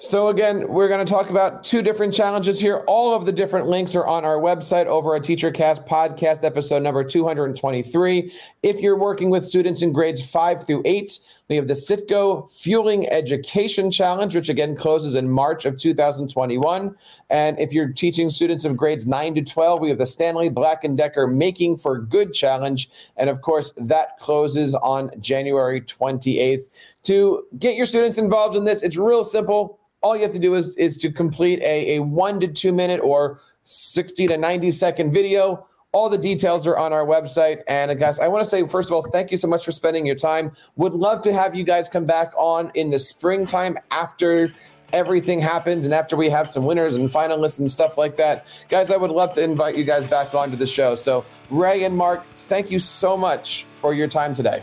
so, 0.00 0.28
again, 0.28 0.68
we're 0.68 0.86
going 0.86 1.04
to 1.04 1.12
talk 1.12 1.30
about 1.30 1.64
two 1.64 1.82
different 1.82 2.14
challenges 2.14 2.60
here. 2.60 2.84
All 2.86 3.12
of 3.12 3.26
the 3.26 3.32
different 3.32 3.66
links 3.66 3.96
are 3.96 4.06
on 4.06 4.24
our 4.24 4.36
website 4.36 4.86
over 4.86 5.16
at 5.16 5.22
TeacherCast 5.22 5.88
podcast 5.88 6.44
episode 6.44 6.84
number 6.84 7.02
223. 7.02 8.32
If 8.62 8.78
you're 8.78 8.96
working 8.96 9.28
with 9.28 9.44
students 9.44 9.82
in 9.82 9.92
grades 9.92 10.24
five 10.24 10.64
through 10.64 10.82
eight, 10.84 11.18
we 11.48 11.56
have 11.56 11.66
the 11.66 11.74
Citgo 11.74 12.48
Fueling 12.48 13.08
Education 13.08 13.90
Challenge, 13.90 14.36
which 14.36 14.48
again 14.48 14.76
closes 14.76 15.16
in 15.16 15.28
March 15.28 15.64
of 15.64 15.76
2021. 15.76 16.94
And 17.30 17.58
if 17.58 17.72
you're 17.72 17.88
teaching 17.88 18.30
students 18.30 18.64
of 18.64 18.76
grades 18.76 19.04
9 19.04 19.34
to 19.34 19.42
12, 19.42 19.80
we 19.80 19.88
have 19.88 19.98
the 19.98 20.06
Stanley 20.06 20.48
Black 20.48 20.84
& 20.88 20.94
Decker 20.94 21.26
Making 21.26 21.76
for 21.76 21.98
Good 21.98 22.32
Challenge. 22.32 22.88
And 23.16 23.28
of 23.28 23.42
course, 23.42 23.72
that 23.78 24.16
closes 24.18 24.76
on 24.76 25.10
January 25.20 25.80
28th. 25.80 26.70
To 27.04 27.42
get 27.58 27.74
your 27.74 27.86
students 27.86 28.18
involved 28.18 28.54
in 28.54 28.62
this, 28.62 28.84
it's 28.84 28.96
real 28.96 29.24
simple 29.24 29.80
all 30.02 30.16
you 30.16 30.22
have 30.22 30.32
to 30.32 30.38
do 30.38 30.54
is 30.54 30.76
is 30.76 30.96
to 30.98 31.10
complete 31.10 31.60
a, 31.60 31.96
a 31.96 32.00
one 32.00 32.40
to 32.40 32.48
two 32.48 32.72
minute 32.72 33.00
or 33.00 33.40
60 33.64 34.28
to 34.28 34.36
90 34.36 34.70
second 34.70 35.12
video. 35.12 35.66
All 35.92 36.08
the 36.10 36.18
details 36.18 36.66
are 36.66 36.76
on 36.76 36.92
our 36.92 37.04
website. 37.04 37.62
And 37.66 37.90
uh, 37.90 37.94
guys 37.94 38.18
i 38.20 38.28
want 38.28 38.44
to 38.44 38.48
say 38.48 38.66
first 38.66 38.88
of 38.88 38.94
all 38.94 39.02
thank 39.02 39.30
you 39.30 39.36
so 39.36 39.48
much 39.48 39.64
for 39.64 39.72
spending 39.72 40.06
your 40.06 40.16
time. 40.16 40.52
Would 40.76 40.94
love 40.94 41.22
to 41.22 41.32
have 41.32 41.54
you 41.54 41.64
guys 41.64 41.88
come 41.88 42.04
back 42.04 42.32
on 42.36 42.70
in 42.74 42.90
the 42.90 42.98
springtime 42.98 43.76
after 43.90 44.52
everything 44.94 45.38
happens 45.38 45.84
and 45.84 45.92
after 45.92 46.16
we 46.16 46.30
have 46.30 46.50
some 46.50 46.64
winners 46.64 46.94
and 46.94 47.10
finalists 47.10 47.60
and 47.60 47.70
stuff 47.70 47.98
like 47.98 48.16
that. 48.16 48.46
Guys 48.68 48.90
i 48.90 48.96
would 48.96 49.10
love 49.10 49.32
to 49.32 49.42
invite 49.42 49.76
you 49.76 49.84
guys 49.84 50.08
back 50.08 50.34
onto 50.34 50.56
the 50.56 50.66
show. 50.66 50.94
So 50.94 51.24
ray 51.50 51.84
and 51.84 51.96
mark 51.96 52.24
thank 52.34 52.70
you 52.70 52.78
so 52.78 53.16
much 53.16 53.64
for 53.72 53.92
your 53.92 54.08
time 54.08 54.34
today. 54.34 54.62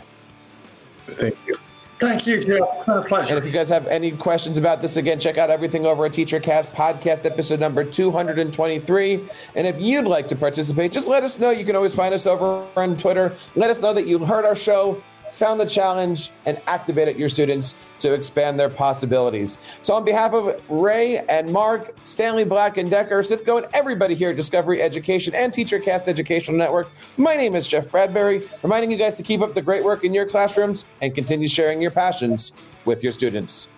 Thank 1.06 1.36
you 1.46 1.54
Thank 1.98 2.26
you, 2.26 2.62
a 2.86 3.02
pleasure. 3.02 3.36
And 3.36 3.38
if 3.38 3.46
you 3.46 3.52
guys 3.52 3.70
have 3.70 3.86
any 3.86 4.12
questions 4.12 4.58
about 4.58 4.82
this, 4.82 4.98
again, 4.98 5.18
check 5.18 5.38
out 5.38 5.48
everything 5.48 5.86
over 5.86 6.04
at 6.04 6.12
TeacherCast 6.12 6.74
podcast 6.74 7.24
episode 7.24 7.58
number 7.58 7.84
223. 7.84 9.24
And 9.54 9.66
if 9.66 9.80
you'd 9.80 10.04
like 10.04 10.28
to 10.28 10.36
participate, 10.36 10.92
just 10.92 11.08
let 11.08 11.22
us 11.22 11.38
know. 11.38 11.50
You 11.50 11.64
can 11.64 11.74
always 11.74 11.94
find 11.94 12.12
us 12.12 12.26
over 12.26 12.66
on 12.76 12.98
Twitter. 12.98 13.34
Let 13.54 13.70
us 13.70 13.80
know 13.80 13.94
that 13.94 14.06
you 14.06 14.18
heard 14.18 14.44
our 14.44 14.56
show 14.56 15.02
found 15.36 15.60
the 15.60 15.66
challenge, 15.66 16.30
and 16.46 16.60
activated 16.66 17.18
your 17.18 17.28
students 17.28 17.74
to 17.98 18.12
expand 18.14 18.58
their 18.58 18.68
possibilities. 18.68 19.58
So, 19.82 19.94
on 19.94 20.04
behalf 20.04 20.32
of 20.32 20.60
Ray 20.68 21.18
and 21.18 21.52
Mark, 21.52 21.94
Stanley 22.04 22.44
Black 22.44 22.78
and 22.78 22.90
Decker, 22.90 23.20
Citgo, 23.22 23.62
and 23.62 23.66
everybody 23.74 24.14
here 24.14 24.30
at 24.30 24.36
Discovery 24.36 24.82
Education 24.82 25.34
and 25.34 25.52
TeacherCast 25.52 26.08
Educational 26.08 26.56
Network, 26.56 26.88
my 27.16 27.36
name 27.36 27.54
is 27.54 27.66
Jeff 27.66 27.90
Bradbury, 27.90 28.42
reminding 28.62 28.90
you 28.90 28.96
guys 28.96 29.14
to 29.14 29.22
keep 29.22 29.40
up 29.40 29.54
the 29.54 29.62
great 29.62 29.84
work 29.84 30.04
in 30.04 30.14
your 30.14 30.26
classrooms 30.26 30.84
and 31.02 31.14
continue 31.14 31.48
sharing 31.48 31.80
your 31.80 31.90
passions 31.90 32.52
with 32.84 33.02
your 33.02 33.12
students. 33.12 33.68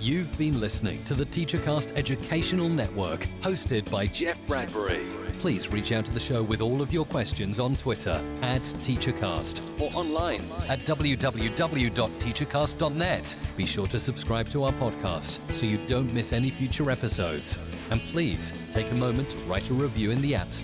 You've 0.00 0.36
been 0.36 0.60
listening 0.60 1.02
to 1.04 1.14
the 1.14 1.24
TeacherCast 1.24 1.96
Educational 1.96 2.68
Network, 2.68 3.20
hosted 3.40 3.90
by 3.90 4.06
Jeff 4.06 4.38
Bradbury. 4.46 5.23
Please 5.38 5.72
reach 5.72 5.92
out 5.92 6.04
to 6.06 6.12
the 6.12 6.20
show 6.20 6.42
with 6.42 6.62
all 6.62 6.80
of 6.80 6.90
your 6.92 7.04
questions 7.04 7.60
on 7.60 7.76
Twitter 7.76 8.20
at 8.42 8.62
TeacherCast 8.62 9.80
or 9.80 9.90
online 9.94 10.40
at 10.68 10.80
www.teachercast.net. 10.80 13.36
Be 13.56 13.66
sure 13.66 13.86
to 13.88 13.98
subscribe 13.98 14.48
to 14.48 14.64
our 14.64 14.72
podcast 14.72 15.40
so 15.52 15.66
you 15.66 15.76
don't 15.86 16.10
miss 16.14 16.32
any 16.32 16.48
future 16.48 16.90
episodes. 16.90 17.58
And 17.90 18.00
please 18.02 18.58
take 18.70 18.90
a 18.90 18.94
moment 18.94 19.28
to 19.30 19.38
write 19.40 19.68
a 19.70 19.74
review 19.74 20.12
in 20.12 20.22
the 20.22 20.34
App 20.34 20.54
Store. 20.54 20.62